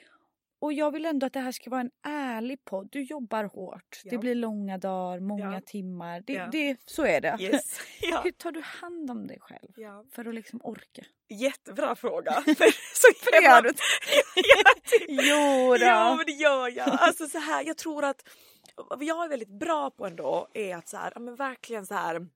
Och 0.61 0.73
jag 0.73 0.91
vill 0.91 1.05
ändå 1.05 1.25
att 1.25 1.33
det 1.33 1.39
här 1.39 1.51
ska 1.51 1.69
vara 1.69 1.81
en 1.81 1.91
ärlig 2.03 2.65
podd. 2.65 2.87
Du 2.91 3.01
jobbar 3.03 3.43
hårt. 3.43 4.01
Det 4.03 4.15
Ja. 4.15 4.19
blir 4.19 4.35
långa 4.35 4.77
dagar, 4.77 5.19
många 5.19 5.53
Ja. 5.53 5.61
timmar. 5.65 6.23
Det, 6.27 6.33
Ja. 6.33 6.47
det, 6.51 6.77
så 6.85 7.05
är 7.05 7.21
det. 7.21 7.37
Yes. 7.39 7.79
Hur 8.23 8.31
tar 8.31 8.51
du 8.51 8.61
hand 8.61 9.11
om 9.11 9.27
dig 9.27 9.37
själv? 9.41 9.69
För 10.11 10.25
att 10.29 10.35
liksom 10.35 10.59
orka. 10.63 11.05
Jättebra 11.29 11.95
fråga. 11.95 12.31
Så 12.93 13.07
För 13.15 13.31
det 13.31 13.45
gör 13.45 13.61
du. 13.61 13.69
Jo 15.09 15.77
då. 15.79 15.85
ja 15.85 16.15
men 16.15 16.25
det 16.25 16.31
gör 16.31 16.69
jag. 16.77 16.89
Alltså 16.89 17.27
så 17.27 17.39
här, 17.39 17.63
jag 17.67 17.77
tror 17.77 18.03
att 18.05 18.29
vad 18.75 19.03
jag 19.03 19.25
är 19.25 19.29
väldigt 19.29 19.59
bra 19.59 19.91
på 19.91 20.05
ändå 20.05 20.47
är 20.53 20.75
att 20.75 20.87
så 20.89 20.97
här, 20.97 21.13
men 21.19 21.35
verkligen 21.35 21.85
så 21.85 21.93
här 21.93 22.27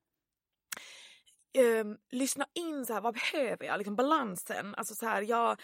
ehm, 1.57 1.97
lyssna 2.11 2.45
in 2.53 2.85
så 2.85 2.93
här, 2.93 3.01
vad 3.01 3.13
behöver 3.13 3.65
jag? 3.65 3.77
Liksom 3.77 3.95
balansen. 3.95 4.75
Alltså 4.75 4.95
så 4.95 5.05
här, 5.05 5.21
jag, 5.21 5.61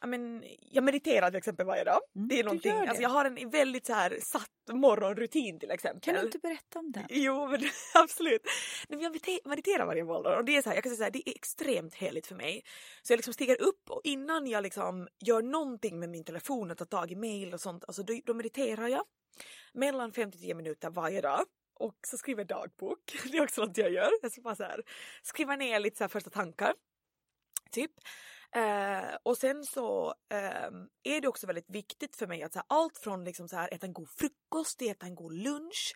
ja, 0.00 0.06
men, 0.06 0.44
jag 0.60 0.84
mediterar 0.84 1.30
till 1.30 1.38
exempel 1.38 1.66
varje 1.66 1.84
dag. 1.84 2.00
Mm, 2.16 2.28
Det 2.28 2.38
är 2.40 2.44
någonting, 2.44 2.70
gör 2.72 2.82
det. 2.82 2.88
alltså 2.88 3.02
jag 3.02 3.10
har 3.10 3.24
en 3.24 3.50
väldigt 3.50 3.86
så 3.86 3.92
här 3.92 4.18
satt 4.22 4.50
morgonrutin 4.72 5.58
till 5.60 5.70
exempel. 5.70 6.00
Kan 6.00 6.14
du 6.14 6.20
inte 6.20 6.38
berätta 6.38 6.78
om 6.78 6.92
det? 6.92 7.06
Jo 7.10 7.46
men 7.48 7.60
absolut. 7.94 8.42
Nej, 8.88 8.96
men 8.98 9.00
jag 9.00 9.12
medite- 9.12 9.48
mediterar 9.48 9.86
varje 9.86 10.04
morgon 10.04 10.38
och 10.38 10.44
det 10.44 10.56
är 10.56 10.62
så 10.62 10.68
här, 10.68 10.76
jag 10.76 10.82
kan 10.84 10.90
säga 10.90 10.96
så 10.98 11.02
här, 11.04 11.10
det 11.10 11.28
är 11.28 11.34
extremt 11.36 11.94
heligt 11.94 12.26
för 12.26 12.34
mig. 12.34 12.62
Så 13.02 13.12
jag 13.12 13.18
liksom 13.18 13.34
stiger 13.34 13.62
upp 13.62 13.90
och 13.90 14.00
innan 14.04 14.46
jag 14.46 14.62
liksom 14.62 15.08
gör 15.26 15.42
någonting 15.42 15.98
med 15.98 16.08
min 16.08 16.24
telefon 16.24 16.70
och 16.70 16.78
tar 16.78 16.84
tag 16.86 17.12
i 17.12 17.16
mail 17.16 17.54
och 17.54 17.60
sånt, 17.60 17.84
alltså 17.86 18.02
då, 18.02 18.20
då 18.24 18.34
mediterar 18.34 18.88
jag 18.88 19.04
mellan 19.72 20.12
5 20.12 20.30
till 20.30 20.40
10 20.40 20.54
minuter 20.54 20.90
varje 20.90 21.20
dag. 21.20 21.40
och 21.78 21.94
så 22.06 22.16
skriver 22.18 22.40
jag 22.40 22.46
dagbok. 22.48 22.98
Det 23.32 23.36
är 23.38 23.42
också 23.42 23.64
något 23.64 23.76
jag 23.78 23.90
gör. 23.92 24.10
Jag 24.22 24.32
ska 24.32 24.40
bara 24.40 24.56
så 24.56 24.62
här, 24.64 24.82
skriva 25.22 25.56
ner 25.56 25.80
lite 25.80 25.96
så 25.98 26.08
första 26.08 26.30
tankar. 26.30 26.74
Typ. 27.70 27.90
Eh, 28.56 29.16
och 29.22 29.36
sen 29.36 29.64
så 29.64 30.14
eh, 30.32 30.70
är 31.04 31.20
det 31.20 31.28
också 31.28 31.46
väldigt 31.46 31.70
viktigt 31.70 32.16
för 32.16 32.26
mig 32.26 32.42
att 32.42 32.52
så 32.52 32.58
här, 32.58 32.66
allt 32.68 32.98
från 32.98 33.24
liksom 33.24 33.48
så 33.48 33.56
här, 33.56 33.74
äta 33.74 33.86
en 33.86 33.92
god 33.92 34.08
frukost 34.08 34.78
till 34.78 34.90
äta 34.90 35.06
en 35.06 35.14
god 35.14 35.32
lunch. 35.32 35.94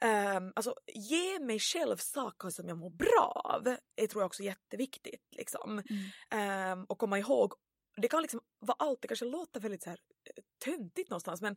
Eh, 0.00 0.40
alltså 0.56 0.74
ge 0.94 1.38
mig 1.38 1.58
själv 1.58 1.96
saker 1.96 2.50
som 2.50 2.68
jag 2.68 2.78
mår 2.78 2.90
bra 2.90 3.32
av. 3.44 3.62
Det 3.94 4.06
tror 4.08 4.22
jag 4.22 4.26
också 4.26 4.42
är 4.42 4.46
jätteviktigt. 4.46 5.22
Liksom. 5.30 5.82
Mm. 6.30 6.80
Eh, 6.80 6.84
och 6.88 6.98
komma 6.98 7.18
ihåg, 7.18 7.52
det 7.96 8.08
kan 8.08 8.22
liksom 8.22 8.40
vara 8.58 8.76
allt, 8.78 9.02
det 9.02 9.08
kanske 9.08 9.24
låter 9.24 9.60
väldigt 9.60 9.82
så 9.82 9.90
här 9.90 9.98
eh, 10.36 10.42
töntigt 10.64 11.10
någonstans 11.10 11.42
men 11.42 11.56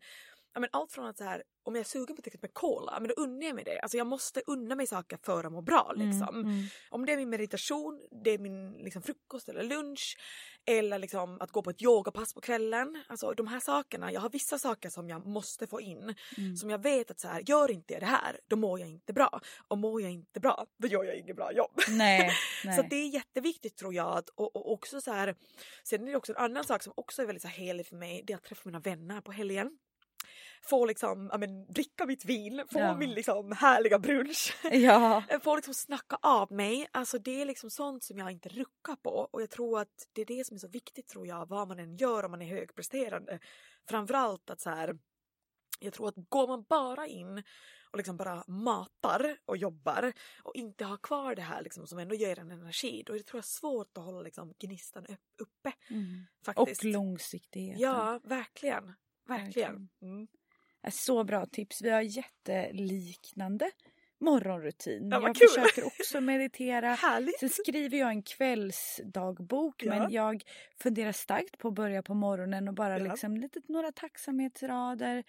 ja, 0.57 0.61
men 0.61 0.69
allt 0.73 0.91
från 0.91 1.05
att 1.05 1.17
så 1.17 1.23
här, 1.23 1.43
om 1.63 1.75
jag 1.75 1.79
är 1.79 1.85
sugen 1.85 2.15
på 2.15 2.21
till 2.21 2.29
exempel 2.29 2.49
cola, 2.53 2.99
men 2.99 3.07
då 3.07 3.13
unnar 3.13 3.47
jag 3.47 3.55
mig 3.55 3.63
det. 3.63 3.79
Alltså 3.79 3.97
jag 3.97 4.07
måste 4.07 4.41
unna 4.47 4.75
mig 4.75 4.87
saker 4.87 5.17
för 5.23 5.43
att 5.43 5.51
må 5.51 5.61
bra. 5.61 5.93
Liksom. 5.95 6.35
Mm, 6.35 6.41
mm. 6.41 6.65
Om 6.89 7.05
det 7.05 7.13
är 7.13 7.17
min 7.17 7.29
meditation, 7.29 8.07
det 8.23 8.29
är 8.31 8.37
min 8.37 8.71
liksom, 8.71 9.01
frukost 9.01 9.49
eller 9.49 9.63
lunch 9.63 10.17
eller 10.65 10.99
liksom, 10.99 11.41
att 11.41 11.51
gå 11.51 11.61
på 11.61 11.69
ett 11.69 11.81
yogapass 11.81 12.33
på 12.33 12.41
kvällen. 12.41 13.03
Alltså 13.07 13.33
de 13.33 13.47
här 13.47 13.59
sakerna, 13.59 14.11
jag 14.11 14.21
har 14.21 14.29
vissa 14.29 14.59
saker 14.59 14.89
som 14.89 15.09
jag 15.09 15.25
måste 15.25 15.67
få 15.67 15.81
in 15.81 16.15
Mm. 16.37 16.55
som 16.55 16.69
jag 16.69 16.83
vet 16.83 17.11
att 17.11 17.19
så 17.19 17.27
här, 17.27 17.43
gör 17.45 17.71
inte 17.71 17.93
jag 17.93 18.01
det 18.01 18.05
här, 18.05 18.39
då 18.47 18.55
mår 18.55 18.79
jag 18.79 18.89
inte 18.89 19.13
bra. 19.13 19.41
Och 19.67 19.77
mår 19.77 20.01
jag 20.01 20.11
inte 20.11 20.39
bra, 20.39 20.65
då 20.77 20.87
gör 20.87 21.03
jag 21.03 21.17
inget 21.17 21.35
bra 21.35 21.51
jobb. 21.53 21.81
Nej, 21.89 22.31
nej. 22.65 22.75
Så 22.75 22.81
det 22.89 22.95
är 22.95 23.07
jätteviktigt 23.07 23.77
tror 23.77 23.93
jag. 23.93 24.17
Att, 24.17 24.29
och, 24.29 24.55
och 24.55 24.71
också 24.71 25.01
så 25.01 25.11
här, 25.11 25.35
sen 25.83 26.07
är 26.07 26.11
det 26.11 26.17
också 26.17 26.31
en 26.31 26.37
annan 26.37 26.63
sak 26.63 26.83
som 26.83 26.93
också 26.95 27.21
är 27.21 27.25
väldigt 27.25 27.41
så 27.41 27.47
här 27.47 27.57
helig 27.57 27.87
för 27.87 27.95
mig, 27.95 28.23
det 28.27 28.33
är 28.33 28.37
att 28.37 28.43
träffa 28.43 28.61
mina 28.65 28.79
vänner 28.79 29.21
på 29.21 29.31
helgen. 29.31 29.77
Få 30.61 30.85
liksom, 30.85 31.29
ja, 31.31 31.37
men, 31.37 31.65
dricka 31.73 32.05
mitt 32.05 32.25
vin, 32.25 32.63
få 32.71 32.79
Ja. 32.79 32.97
min 32.97 33.11
liksom 33.11 33.51
härliga 33.51 33.99
brunch. 33.99 34.55
Ja. 34.71 35.23
Få 35.43 35.55
liksom 35.55 35.73
snacka 35.73 36.17
av 36.21 36.51
mig. 36.51 36.87
Alltså 36.91 37.17
det 37.17 37.41
är 37.41 37.45
liksom 37.45 37.69
sånt 37.69 38.03
som 38.03 38.17
jag 38.17 38.31
inte 38.31 38.49
ruckar 38.49 38.95
på. 38.95 39.29
Och 39.31 39.41
jag 39.41 39.49
tror 39.49 39.79
att 39.79 40.07
det 40.13 40.21
är 40.21 40.25
det 40.25 40.47
som 40.47 40.55
är 40.55 40.59
så 40.59 40.67
viktigt 40.67 41.07
tror 41.07 41.27
jag, 41.27 41.49
vad 41.49 41.67
man 41.67 41.79
än 41.79 41.97
gör 41.97 42.23
om 42.23 42.31
man 42.31 42.41
är 42.41 42.47
högpresterande. 42.47 43.39
Framförallt 43.89 44.49
att 44.49 44.61
så 44.61 44.69
här, 44.69 44.97
jag 45.79 45.93
tror 45.93 46.07
att 46.07 46.15
går 46.29 46.47
man 46.47 46.63
bara 46.63 47.07
in 47.07 47.43
och 47.91 47.97
liksom 47.97 48.17
bara 48.17 48.43
matar 48.47 49.37
och 49.45 49.57
jobbar 49.57 50.13
och 50.43 50.55
inte 50.55 50.85
har 50.85 50.97
kvar 50.97 51.35
det 51.35 51.41
här 51.41 51.61
liksom 51.61 51.87
som 51.87 51.99
ändå 51.99 52.15
ger 52.15 52.39
en 52.39 52.51
energi, 52.51 53.03
då 53.05 53.13
är 53.13 53.17
det 53.17 53.23
tror 53.23 53.37
jag 53.37 53.45
svårt 53.45 53.97
att 53.97 54.03
hålla 54.03 54.21
liksom 54.21 54.53
gnistan 54.59 55.05
upp, 55.05 55.19
uppe. 55.41 55.73
Mm. 55.89 56.25
Faktiskt. 56.45 56.83
Och 56.83 56.89
långsiktigheten. 56.89 57.81
Ja, 57.81 58.19
verkligen. 58.23 58.93
Verkligen. 59.27 59.45
Verkligen. 59.45 59.89
Mm. 60.01 60.27
Är 60.83 60.91
Så 60.91 61.23
bra 61.23 61.45
tips. 61.45 61.81
Vi 61.81 61.89
har 61.89 62.01
jätteliknande 62.01 63.71
morgonrutin. 64.19 65.09
Ja, 65.11 65.21
jag 65.21 65.35
kul. 65.35 65.47
försöker 65.47 65.85
också 65.85 66.21
meditera. 66.21 66.87
Härligt! 66.93 67.39
Sen 67.39 67.49
skriver 67.49 67.97
jag 67.97 68.09
en 68.09 68.21
kvällsdagbok 68.23 69.83
Ja. 69.83 69.89
men 69.89 70.11
jag 70.11 70.43
funderar 70.83 71.11
starkt 71.11 71.57
på 71.57 71.67
att 71.67 71.73
börja 71.73 72.03
på 72.03 72.13
morgonen 72.13 72.67
och 72.67 72.73
bara 72.73 72.99
Ja. 72.99 73.03
liksom 73.11 73.37
lite, 73.37 73.61
några 73.67 73.91
tacksamhetsrader. 73.91 75.23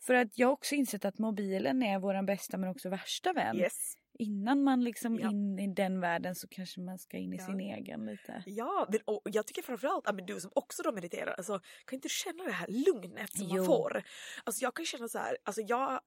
För 0.00 0.14
att 0.14 0.38
jag 0.38 0.46
har 0.48 0.52
också 0.52 0.74
insett 0.74 1.04
att 1.04 1.18
mobilen 1.18 1.82
är 1.82 1.98
vår 1.98 2.22
bästa 2.26 2.58
men 2.58 2.68
också 2.70 2.88
värsta 2.88 3.32
vän. 3.32 3.56
yes. 3.56 3.94
Innan 4.18 4.62
man 4.64 4.84
liksom 4.84 5.18
Ja. 5.18 5.30
in 5.30 5.58
i 5.58 5.66
den 5.74 6.00
världen 6.00 6.34
så 6.34 6.48
kanske 6.48 6.80
man 6.80 6.98
ska 6.98 7.16
in 7.16 7.32
i 7.32 7.36
Ja. 7.36 7.46
sin 7.46 7.60
egen 7.60 8.06
lite. 8.06 8.42
Ja, 8.46 8.86
men, 8.90 9.00
och 9.04 9.20
jag 9.24 9.46
tycker 9.46 9.62
framförallt 9.62 10.06
att 10.06 10.26
du 10.26 10.40
som 10.40 10.50
också 10.54 10.82
då 10.82 10.92
mediterar, 10.92 11.34
alltså, 11.34 11.60
kan 11.84 11.96
inte 11.96 12.08
känna 12.08 12.44
det 12.44 12.52
här 12.52 12.66
lugnet 12.68 13.36
som 13.36 13.46
Jo. 13.48 13.56
man 13.56 13.66
får? 13.66 14.02
Alltså 14.44 14.62
jag 14.64 14.74
kan 14.76 14.86
känna 14.86 15.08
så 15.08 15.18
här, 15.18 15.36
alltså 15.44 15.60
jag 15.60 16.00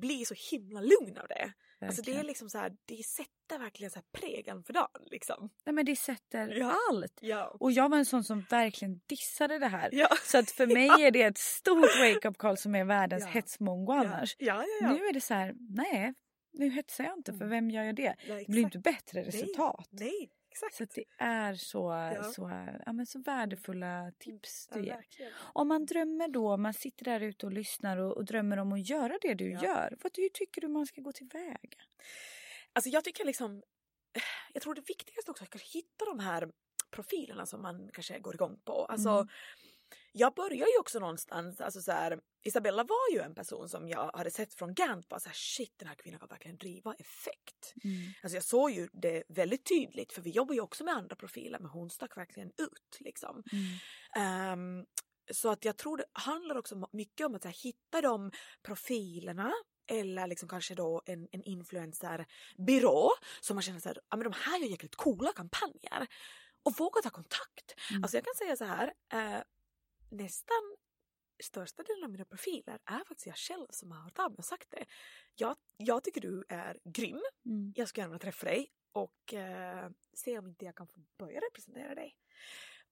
blir 0.00 0.24
så 0.24 0.34
himla 0.56 0.80
lugn 0.80 1.18
av 1.18 1.28
det. 1.28 1.52
Alltså 1.86 2.02
det 2.02 2.10
är 2.10 2.12
verkligen. 2.12 2.26
liksom 2.26 2.50
så 2.50 2.58
här, 2.58 2.72
det 2.84 3.02
sätter 3.06 3.58
verkligen 3.58 3.90
så 3.90 3.98
här 3.98 4.04
prägeln 4.20 4.64
för 4.64 4.72
dagen 4.72 5.02
liksom. 5.10 5.50
Nej 5.66 5.74
men 5.74 5.84
det 5.86 5.96
sätter 5.96 6.48
Ja. 6.48 6.76
allt. 6.90 7.18
Ja. 7.20 7.56
Och 7.60 7.72
jag 7.72 7.88
var 7.88 7.98
en 7.98 8.04
sån 8.06 8.24
som 8.24 8.40
verkligen 8.50 9.00
dissade 9.06 9.58
det 9.58 9.66
här. 9.68 9.88
Ja. 9.92 10.08
Så 10.24 10.38
att 10.38 10.50
för 10.50 10.66
mig 10.74 10.88
är 11.06 11.10
det 11.10 11.22
ett 11.22 11.38
stort 11.38 11.98
wake-up 12.00 12.38
call 12.38 12.56
som 12.56 12.74
är 12.74 12.84
världens 12.84 13.22
Ja. 13.24 13.30
hetsmongo 13.30 13.92
annars. 13.92 14.36
ja, 14.38 14.54
ja. 14.54 14.64
ja. 14.80 14.92
Nu 14.92 15.06
är 15.06 15.12
det 15.12 15.20
så 15.20 15.34
här, 15.34 15.54
nej, 15.70 16.14
nu 16.52 16.70
hetsar 16.70 17.04
jag 17.04 17.16
inte 17.16 17.32
för 17.32 17.44
Mm. 17.44 17.50
vem 17.50 17.70
gör 17.70 17.82
jag 17.82 17.94
det? 17.96 18.16
Nej, 18.28 18.44
Det 18.46 18.52
blir 18.52 18.62
inte 18.62 18.78
bättre 18.78 19.22
resultat. 19.22 19.88
Nej, 19.90 20.30
exakt. 20.50 20.74
Så 20.74 20.82
att 20.84 20.90
det 20.94 21.04
är 21.18 21.54
så, 21.54 21.78
Ja. 22.16 22.22
så, 22.24 22.68
ja, 22.86 22.92
men 22.92 23.06
så 23.06 23.18
värdefulla 23.18 24.12
tips 24.18 24.68
ja, 24.70 24.76
du 24.78 24.84
ger. 24.86 25.04
Om 25.36 25.68
man 25.68 25.86
drömmer 25.86 26.28
då, 26.28 26.56
man 26.56 26.74
sitter 26.74 27.04
där 27.04 27.20
ute 27.20 27.46
och 27.46 27.52
lyssnar 27.52 27.96
och, 27.96 28.16
och 28.16 28.24
drömmer 28.24 28.56
om 28.56 28.72
att 28.72 28.88
göra 28.88 29.18
det 29.22 29.34
du 29.34 29.50
Ja. 29.50 29.62
gör. 29.64 29.96
Vad 30.02 30.12
hur 30.16 30.28
tycker 30.28 30.60
du 30.60 30.68
man 30.68 30.86
ska 30.86 31.00
gå 31.00 31.12
tillväga? 31.12 31.58
Alltså 32.72 32.90
jag 32.90 33.04
tycker 33.04 33.24
liksom, 33.24 33.62
jag 34.52 34.62
tror 34.62 34.74
det 34.74 34.88
viktigaste 34.88 35.30
också 35.30 35.44
är 35.44 35.48
att 35.56 35.62
hitta 35.62 36.04
de 36.04 36.18
här 36.18 36.50
profilerna 36.90 37.46
som 37.46 37.62
man 37.62 37.90
kanske 37.92 38.18
går 38.18 38.34
igång 38.34 38.60
på. 38.64 38.84
Alltså, 38.84 39.08
Mm. 39.10 39.28
Jag 40.12 40.34
börjar 40.34 40.66
ju 40.66 40.78
också 40.80 40.98
någonstans, 40.98 41.60
alltså 41.60 41.82
så 41.82 41.92
här, 41.92 42.20
Isabella 42.44 42.84
var 42.84 43.12
ju 43.12 43.20
en 43.20 43.34
person 43.34 43.68
som 43.68 43.88
jag 43.88 44.10
hade 44.14 44.30
sett 44.30 44.54
från 44.54 44.74
Gant, 44.74 45.08
bara 45.08 45.20
så 45.20 45.28
här, 45.28 45.34
shit 45.34 45.74
den 45.78 45.88
här 45.88 45.94
kvinnan 45.94 46.20
kan 46.20 46.28
verkligen 46.28 46.56
driva 46.56 46.94
effekt. 46.94 47.74
Alltså 48.22 48.36
jag 48.36 48.44
såg 48.44 48.70
ju 48.70 48.88
det 48.92 49.22
väldigt 49.28 49.64
tydligt 49.68 50.12
för 50.12 50.22
vi 50.22 50.30
jobbar 50.30 50.54
ju 50.54 50.60
också 50.60 50.84
med 50.84 50.94
andra 50.94 51.16
profiler 51.16 51.58
men 51.58 51.70
hon 51.70 51.90
stack 51.90 52.16
verkligen 52.16 52.48
ut 52.48 53.00
liksom. 53.00 53.42
Mm. 53.52 53.64
Ehm, 54.16 54.86
så 55.32 55.50
att 55.50 55.64
jag 55.64 55.76
tror 55.76 55.96
det 55.96 56.04
handlar 56.12 56.56
också 56.56 56.88
mycket 56.92 57.26
om 57.26 57.34
att 57.34 57.44
här, 57.44 57.56
hitta 57.62 58.00
de 58.00 58.30
profilerna 58.62 59.52
eller 59.90 60.26
liksom 60.26 60.48
kanske 60.48 60.74
då 60.74 61.02
en, 61.06 61.28
en 61.32 61.42
influencerbyrå 61.42 63.10
som 63.40 63.56
man 63.56 63.62
känner 63.62 63.80
så 63.80 63.88
här, 63.88 63.98
ja 64.10 64.16
men 64.16 64.24
de 64.24 64.32
här 64.36 64.58
gör 64.58 64.68
jäkligt 64.68 64.96
coola 64.96 65.32
kampanjer. 65.32 66.06
Och 66.62 66.76
våga 66.78 67.02
ta 67.02 67.10
kontakt. 67.10 67.74
Mm. 67.90 68.04
Alltså 68.04 68.16
jag 68.16 68.24
kan 68.24 68.34
säga 68.34 68.56
så 68.56 68.64
här, 68.64 68.92
eh, 69.12 69.42
nästan 70.12 70.76
största 71.42 71.82
delen 71.82 72.04
av 72.04 72.10
mina 72.10 72.24
profiler 72.24 72.78
är 72.84 72.98
faktiskt 73.04 73.26
jag 73.26 73.36
själv 73.36 73.66
som 73.70 73.90
har 73.90 74.02
hört 74.02 74.18
av 74.18 74.30
mig 74.30 74.38
och 74.38 74.44
sagt 74.44 74.70
det. 74.70 74.84
Jag, 75.34 75.56
jag 75.76 76.04
tycker 76.04 76.20
du 76.20 76.44
är 76.48 76.78
grym, 76.84 77.20
Mm. 77.46 77.72
jag 77.76 77.88
skulle 77.88 78.04
gärna 78.04 78.18
träffa 78.18 78.46
dig 78.46 78.70
och 78.92 79.34
eh, 79.34 79.90
se 80.14 80.38
om 80.38 80.46
inte 80.46 80.64
jag 80.64 80.74
kan 80.74 80.86
få 80.88 81.00
börja 81.18 81.40
representera 81.40 81.94
dig. 81.94 82.16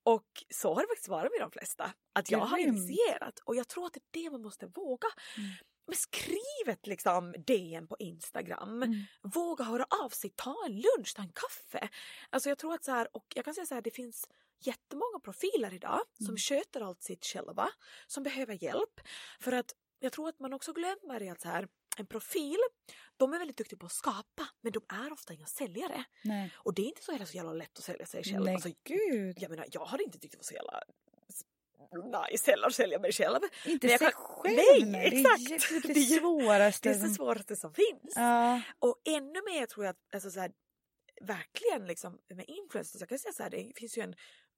Och 0.03 0.43
så 0.49 0.73
har 0.73 0.81
det 0.81 0.87
faktiskt 0.87 1.07
varit 1.07 1.31
med 1.31 1.41
de 1.41 1.51
flesta. 1.51 1.93
Att 2.13 2.31
jag 2.31 2.39
har 2.39 2.57
initierat 2.57 3.39
och 3.39 3.55
jag 3.55 3.67
tror 3.67 3.85
att 3.85 3.93
det 3.93 4.19
är 4.19 4.23
det 4.23 4.29
man 4.31 4.41
måste 4.41 4.65
våga. 4.65 5.07
Mm. 5.37 5.49
Men 5.87 5.95
skriv 5.95 6.69
ett 6.69 6.87
liksom 6.87 7.33
DM 7.47 7.87
på 7.87 7.95
Instagram. 7.99 8.83
Mm. 8.83 9.03
Våga 9.21 9.63
höra 9.63 9.85
av 10.03 10.09
sig, 10.09 10.29
ta 10.35 10.55
en 10.65 10.75
lunch, 10.75 11.15
ta 11.15 11.21
en 11.21 11.31
kaffe. 11.33 11.89
Alltså 12.29 12.49
jag 12.49 12.57
tror 12.57 12.73
att 12.73 12.83
så 12.83 12.91
här, 12.91 13.07
och 13.15 13.25
jag 13.35 13.45
kan 13.45 13.53
säga 13.53 13.65
så 13.65 13.75
här, 13.75 13.81
det 13.81 13.91
finns 13.91 14.29
jättemånga 14.61 15.19
profiler 15.23 15.73
idag 15.73 16.01
som 16.17 16.25
Mm. 16.25 16.37
sköter 16.37 16.81
allt 16.81 17.03
sitt 17.03 17.25
själva, 17.25 17.69
som 18.07 18.23
behöver 18.23 18.63
hjälp. 18.63 19.01
För 19.39 19.51
att 19.51 19.75
jag 19.99 20.11
tror 20.11 20.29
att 20.29 20.39
man 20.39 20.53
också 20.53 20.73
glömmer 20.73 21.21
är 21.23 21.31
att 21.31 21.41
så 21.41 21.47
här, 21.47 21.67
en 21.97 22.05
profil, 22.07 22.57
de 23.17 23.33
är 23.33 23.37
väldigt 23.37 23.57
duktiga 23.57 23.79
på 23.79 23.85
att 23.85 23.91
skapa 23.91 24.47
men 24.61 24.71
de 24.71 24.81
är 24.89 25.13
ofta 25.13 25.33
inga 25.33 25.45
säljare. 25.45 26.03
Nej. 26.23 26.51
Och 26.55 26.73
det 26.73 26.81
är 26.81 26.85
inte 26.85 27.03
så 27.03 27.25
så 27.25 27.37
jävla 27.37 27.53
lätt 27.53 27.77
att 27.77 27.83
sälja 27.83 28.05
sig 28.05 28.23
själv. 28.23 28.43
Nej, 28.45 28.53
Alltså, 28.55 28.69
gud. 28.83 29.37
jag 29.41 29.49
menar, 29.49 29.65
jag 29.71 29.85
hade 29.85 30.03
inte 30.03 30.19
tyckt 30.19 30.31
det 30.31 30.37
var 30.37 30.43
så 30.43 30.53
jävla 30.53 30.81
nice 32.31 32.51
heller 32.51 32.67
att 32.67 32.75
sälja 32.75 32.99
mig 32.99 33.11
själv. 33.11 33.39
Inte 33.65 33.87
sig 33.89 33.97
kan- 33.97 34.11
själv. 34.11 34.55
Nej, 34.55 34.81
Det 35.11 35.17
är 35.17 35.33
exakt. 35.45 35.69
det, 35.87 35.93
Det 35.93 35.99
är- 35.99 36.19
svåraste. 36.19 36.89
Det 36.89 36.95
är 36.95 37.03
det 37.03 37.09
svåraste 37.13 37.55
som 37.55 37.73
finns. 37.73 38.13
Ja. 38.15 38.61
Och 38.79 39.01
ännu 39.05 39.41
mer 39.45 39.65
tror 39.65 39.85
jag 39.85 39.91
att 39.93 40.13
alltså, 40.13 40.31
så 40.31 40.39
här, 40.39 40.51
verkligen 41.21 41.87
liksom, 41.87 42.19
med 42.35 42.45
influencers, 42.49 42.99
jag 43.01 43.09
kan 43.09 43.19
säga 43.19 43.33
så 43.33 43.43
här, 43.43 43.49
det 43.49 43.71
finns 43.75 43.97
ju 43.97 44.01
en 44.01 44.15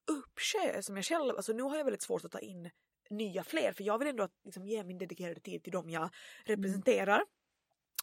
uppsjö 0.07 0.81
som 0.81 0.95
jag 0.95 1.05
själv, 1.05 1.35
alltså 1.35 1.53
nu 1.53 1.63
har 1.63 1.77
jag 1.77 1.83
väldigt 1.83 2.01
svårt 2.01 2.25
att 2.25 2.31
ta 2.31 2.39
in 2.39 2.69
nya 3.09 3.43
fler 3.43 3.71
för 3.73 3.83
jag 3.83 3.97
vill 3.97 4.07
ändå 4.07 4.29
liksom, 4.45 4.65
ge 4.65 4.83
min 4.83 4.97
dedikerade 4.97 5.39
tid 5.39 5.63
till 5.63 5.71
dem 5.71 5.89
jag 5.89 6.09
representerar. 6.45 7.23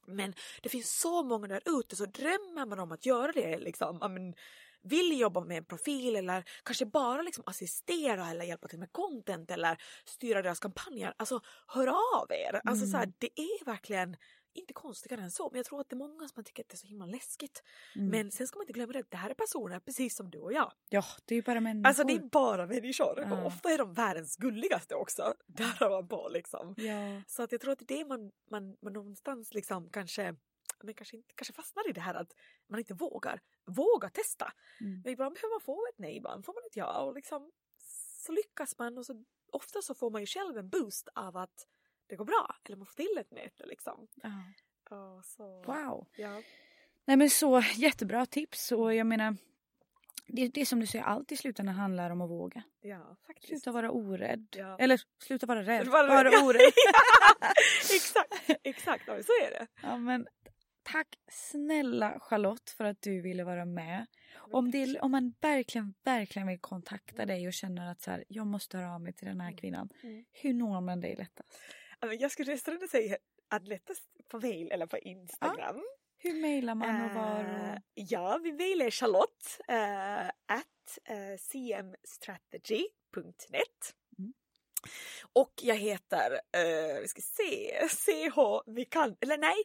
Men 0.07 0.35
det 0.63 0.69
finns 0.69 1.01
så 1.01 1.23
många 1.23 1.49
där 1.49 1.63
ute 1.67 1.97
så 1.97 2.07
drömmer 2.07 2.67
man 2.67 2.79
om 2.79 2.93
att 2.93 3.07
göra 3.07 3.33
det 3.33 3.59
liksom, 3.59 3.99
men, 4.01 4.35
vill 4.83 5.21
jobba 5.21 5.41
med 5.41 5.57
en 5.57 5.65
profil 5.65 6.17
eller 6.17 6.45
kanske 6.63 6.87
bara 6.87 7.23
liksom 7.23 7.45
assistera 7.47 8.31
eller 8.31 8.45
hjälpa 8.45 8.69
till 8.69 8.79
med 8.79 8.93
content 8.93 9.51
eller 9.51 9.83
styra 10.05 10.43
deras 10.43 10.61
kampanjer. 10.61 11.15
Alltså 11.17 11.41
hör 11.67 11.87
av 11.87 12.33
er! 12.33 12.61
Alltså, 12.65 12.87
så 12.87 12.97
här, 12.97 13.13
det 13.19 13.41
är 13.41 13.65
verkligen 13.65 14.17
inte 14.53 14.73
konstigare 14.73 15.23
än 15.23 15.31
så 15.31 15.51
men 15.51 15.57
jag 15.57 15.67
tror 15.67 15.81
att 15.81 15.89
det 15.89 15.95
är 15.95 15.99
många 15.99 16.29
som 16.29 16.45
tycker 16.45 16.63
att 16.63 16.69
det 16.69 16.75
är 16.75 16.77
så 16.79 16.87
himla 16.87 17.07
läskigt. 17.07 17.63
Mm. 17.97 18.09
Men 18.09 18.31
sen 18.31 18.47
ska 18.47 18.59
man 18.59 18.63
inte 18.63 18.73
glömma 18.73 18.93
det, 18.93 19.05
det 19.09 19.17
här 19.17 19.31
är 19.31 19.35
personer 19.35 19.81
precis 19.81 20.17
som 20.17 20.31
du 20.31 20.39
och 20.39 20.53
jag. 20.53 20.73
ja, 20.89 21.05
det 21.25 21.35
är 21.35 21.37
ju 21.37 21.43
bara 21.43 21.61
människor. 21.61 21.89
Alltså 21.89 22.05
det 22.05 22.13
är 22.13 22.19
bara 22.19 22.67
människor 22.67 23.21
Ja. 23.21 23.41
och 23.41 23.47
ofta 23.47 23.71
är 23.71 23.79
de 23.79 23.95
världens 23.95 24.37
gulligaste 24.37 24.95
också. 24.95 25.35
Där 25.47 25.77
har 25.81 25.91
man 25.91 26.09
på 26.09 26.29
liksom. 26.33 26.75
Ja. 26.79 27.23
Så 27.27 27.43
att 27.43 27.53
jag 27.53 27.61
tror 27.61 27.73
att 27.73 27.79
det 27.79 27.95
är 27.95 27.99
det 27.99 28.05
man, 28.05 28.33
man, 28.51 28.77
man 28.83 28.93
någonstans 28.93 29.55
liksom 29.55 29.91
kanske, 29.91 30.37
men 30.83 30.95
kanske, 30.95 31.17
inte, 31.17 31.35
kanske 31.35 31.53
fastnar 31.53 31.89
i 31.91 31.93
det 31.93 32.01
här 32.01 32.15
att 32.15 32.33
man 32.69 32.79
inte 32.79 32.95
vågar. 32.95 33.41
Våga 33.67 34.09
testa. 34.09 34.53
Mm. 34.81 35.01
Men 35.05 35.13
ibland 35.13 35.35
behöver 35.35 35.55
man 35.55 35.61
få 35.61 35.87
ett 35.93 35.99
nej, 35.99 36.17
ibland 36.17 36.45
får 36.45 36.53
man 36.53 36.63
ett 36.67 36.77
ja 36.77 37.03
och 37.03 37.15
liksom 37.15 37.51
så 38.27 38.33
lyckas 38.33 38.79
man 38.79 38.99
och 38.99 39.07
så 39.07 39.25
ofta 39.53 39.83
så 39.83 39.95
får 39.95 40.11
man 40.11 40.21
ju 40.23 40.27
själv 40.27 40.59
en 40.59 40.69
boost 40.69 41.09
av 41.15 41.37
att 41.37 41.67
det 42.11 42.17
går 42.17 42.25
bra 42.25 42.57
eller 42.65 42.77
man 42.77 42.87
får 42.87 42.95
till 42.95 43.19
ett 43.21 43.31
möte 43.31 43.67
liksom. 43.67 44.07
Ja. 44.23 45.23
Så. 45.25 45.63
Wow. 45.63 46.07
Ja. 46.17 46.43
Nej 47.05 47.17
men 47.17 47.31
så 47.31 47.63
jättebra 47.77 48.27
tips 48.27 48.73
och 48.73 48.95
jag 48.95 49.07
menar 49.07 49.37
det, 50.27 50.49
det 50.49 50.61
är 50.61 50.65
som 50.65 50.81
du 50.81 50.87
säger, 50.87 51.05
allt 51.05 51.33
i 51.33 51.37
slutändan 51.37 51.75
handlar 51.75 52.11
om 52.11 52.21
att 52.21 52.31
våga. 52.31 52.63
ja, 52.81 53.17
faktiskt. 53.27 53.49
Sluta 53.49 53.73
vara 53.73 53.91
orädd. 53.91 54.47
Ja. 54.57 54.77
Eller 54.79 55.01
sluta 55.23 55.47
vara 55.47 55.63
rädd. 55.63 55.87
Vara 55.87 56.25
ja. 56.33 56.45
orädd. 56.45 56.73
exakt, 57.95 58.61
exakt. 58.63 59.05
Ja, 59.07 59.23
så 59.23 59.33
är 59.47 59.51
det. 59.51 59.67
ja, 59.83 59.97
men, 59.97 60.27
tack 60.83 61.09
snälla 61.31 62.21
Charlotte 62.21 62.71
för 62.71 62.85
att 62.85 63.03
du 63.03 63.21
ville 63.21 63.45
vara 63.45 63.65
med. 63.65 64.07
Om, 64.53 64.71
det, 64.71 65.01
om 65.01 65.11
man 65.11 65.35
verkligen, 65.41 65.95
verkligen 66.05 66.49
vill 66.49 66.61
kontakta 66.61 67.27
dig 67.27 67.47
och 67.47 67.53
känner 67.53 67.91
att 67.91 68.01
så 68.01 68.11
här, 68.11 68.25
jag 68.29 68.47
måste 68.47 68.79
höra 68.79 68.95
av 68.95 69.01
mig 69.01 69.13
till 69.13 69.29
den 69.29 69.41
här 69.41 69.53
kvinnan. 69.57 69.89
Mm. 70.03 70.25
Hur 70.33 70.55
når 70.55 70.81
man 70.81 71.01
dig 71.01 71.17
lättast? 71.17 71.61
Ja, 72.01 72.07
men 72.07 72.19
Jag 72.19 72.31
skulle 72.31 72.53
nästan 72.53 72.89
säga 72.89 73.17
att 73.51 73.69
lättast 73.69 74.03
på 74.29 74.41
mail 74.41 74.73
eller 74.73 74.87
på 74.87 74.99
Instagram. 74.99 75.83
Hur 76.19 76.41
mejlar 76.41 76.75
man 76.75 77.05
och 77.05 77.11
var? 77.15 77.41
Eh, 77.41 77.73
Och... 77.73 77.79
ja, 77.95 78.39
vi 78.43 78.53
mejlar 78.53 78.91
Charlotte 78.91 79.61
uh, 79.71 80.27
at 80.29 80.99
uh, 81.11 81.37
cmstrategy.net. 81.37 83.95
Mm. 84.19 84.33
Och 85.33 85.53
jag 85.63 85.77
heter, 85.77 86.31
uh, 86.33 87.01
vi 87.01 87.09
ska 87.09 87.23
se, 87.23 87.89
CH 87.89 88.39
Vikan, 88.67 89.17
eller 89.21 89.39
nej, 89.39 89.57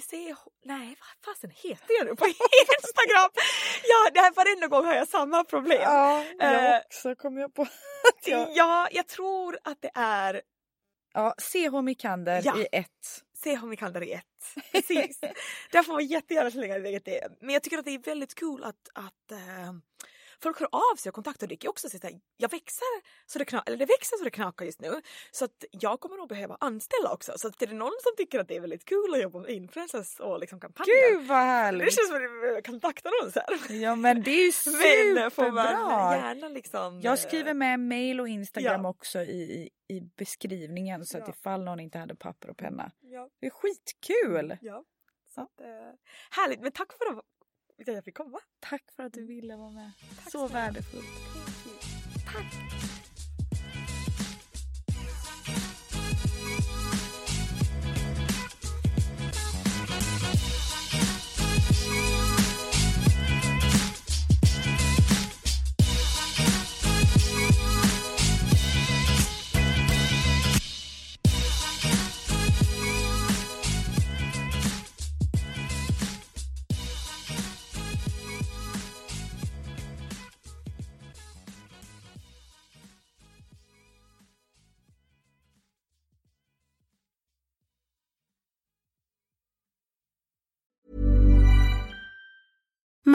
CH, 0.00 0.38
nej 0.64 0.96
vad 1.00 1.08
fasen 1.34 1.50
heter 1.50 1.94
jag 1.98 2.06
nu 2.06 2.16
på 2.16 2.26
Instagram? 2.26 3.30
ja, 3.84 4.10
det 4.14 4.20
här 4.20 4.32
varenda 4.32 4.66
gång 4.66 4.84
har 4.86 4.94
jag 4.94 5.08
samma 5.08 5.44
problem. 5.44 5.80
Ja, 5.82 6.24
jag 6.38 6.74
Eh, 6.74 6.80
också 6.86 7.14
kom 7.14 7.38
jag 7.38 7.54
på. 7.54 7.66
Ja, 8.24 8.88
jag 8.92 9.08
tror 9.08 9.58
att 9.64 9.82
det 9.82 9.90
är 9.94 10.42
Ja, 11.12 11.34
CH 11.38 11.82
Mikander 11.82 12.42
Ja. 12.44 12.58
i 12.58 12.66
ett. 12.72 13.24
Kan 13.44 14.00
det 14.00 14.06
i 14.06 14.12
ett. 14.12 14.24
Precis. 14.72 15.20
Där 15.72 15.82
får 15.82 15.92
man 15.92 16.06
jättegärna 16.06 16.50
slänga 16.50 16.76
iväg 16.76 16.94
det. 17.04 17.28
Men 17.40 17.50
jag 17.50 17.62
tycker 17.62 17.78
att 17.78 17.84
det 17.84 17.94
är 17.94 17.98
väldigt 17.98 18.34
kul 18.34 18.64
att, 18.64 18.88
att 18.94 19.32
eh, 19.32 19.72
folk 20.42 20.60
hör 20.60 20.68
av 20.72 20.96
sig 20.96 21.10
och 21.10 21.14
kontaktar. 21.14 21.46
Det 21.46 21.56
ju 21.64 21.70
också 21.70 21.88
säga 21.88 22.08
att 22.08 22.22
jag 22.36 22.50
växer 22.50 22.86
så 23.26 23.38
det 23.38 23.44
knakar, 23.44 23.66
eller 23.72 23.78
det 23.78 23.86
växer 23.86 24.16
så 24.16 24.24
det 24.24 24.30
knakar 24.30 24.64
just 24.64 24.80
nu. 24.80 25.02
Så 25.30 25.44
att 25.44 25.64
jag 25.70 26.00
kommer 26.00 26.16
nog 26.16 26.28
behöva 26.28 26.56
anställa 26.60 27.12
också. 27.12 27.32
Så 27.36 27.48
att 27.48 27.62
är 27.62 27.66
det 27.66 27.74
någon 27.74 27.92
som 28.02 28.12
tycker 28.16 28.38
att 28.40 28.48
det 28.48 28.56
är 28.56 28.60
väldigt 28.60 28.84
kul 28.84 29.14
att 29.14 29.22
jobba 29.22 29.38
med 29.38 29.50
influencers 29.50 30.20
och 30.20 30.40
liksom 30.40 30.60
kampanjer. 30.60 31.10
Gud 31.18 31.26
vad 31.28 31.38
det 31.38 31.42
härligt! 31.44 31.92
känns 31.94 32.06
som 32.08 32.16
att 32.16 32.22
vi 32.22 32.28
behöver 32.40 32.60
kontakta 32.62 33.10
någon 33.22 33.32
så 33.32 33.40
här. 33.40 33.76
Ja 33.82 33.94
men 33.96 34.22
det 34.22 34.30
är 34.30 34.40
ju 34.40 35.14
man 35.14 35.30
superbra! 35.30 36.16
gärna 36.16 36.48
liksom... 36.48 37.00
Jag 37.00 37.18
skriver 37.18 37.50
eh, 37.50 37.54
med 37.54 37.80
mail 37.80 38.20
och 38.20 38.28
Instagram 38.28 38.82
Ja. 38.84 38.90
också 38.90 39.18
i, 39.20 39.70
i, 39.88 40.00
beskrivningen 40.16 41.06
så 41.06 41.18
att 41.18 41.24
Ja. 41.28 41.34
ifall 41.38 41.64
någon 41.64 41.80
inte 41.80 41.98
hade 41.98 42.14
papper 42.14 42.50
och 42.50 42.56
penna. 42.56 42.90
Ja, 43.00 43.28
Det 43.40 43.46
är 43.46 43.50
skitkul! 43.50 44.56
ja. 44.60 44.84
Så 45.34 45.40
att, 45.40 45.60
eh, 45.60 45.66
härligt, 46.30 46.60
men 46.60 46.72
tack 46.72 46.92
för 46.92 47.22
att 47.88 47.94
jag 47.94 48.04
fick 48.04 48.16
komma. 48.16 48.38
Tack 48.60 48.82
för 48.96 49.02
att 49.02 49.12
du 49.12 49.26
ville 49.26 49.56
vara 49.56 49.70
med. 49.70 49.90
Tack 50.16 50.32
Så 50.32 50.48
snälla. 50.48 50.64
värdefullt. 50.66 51.06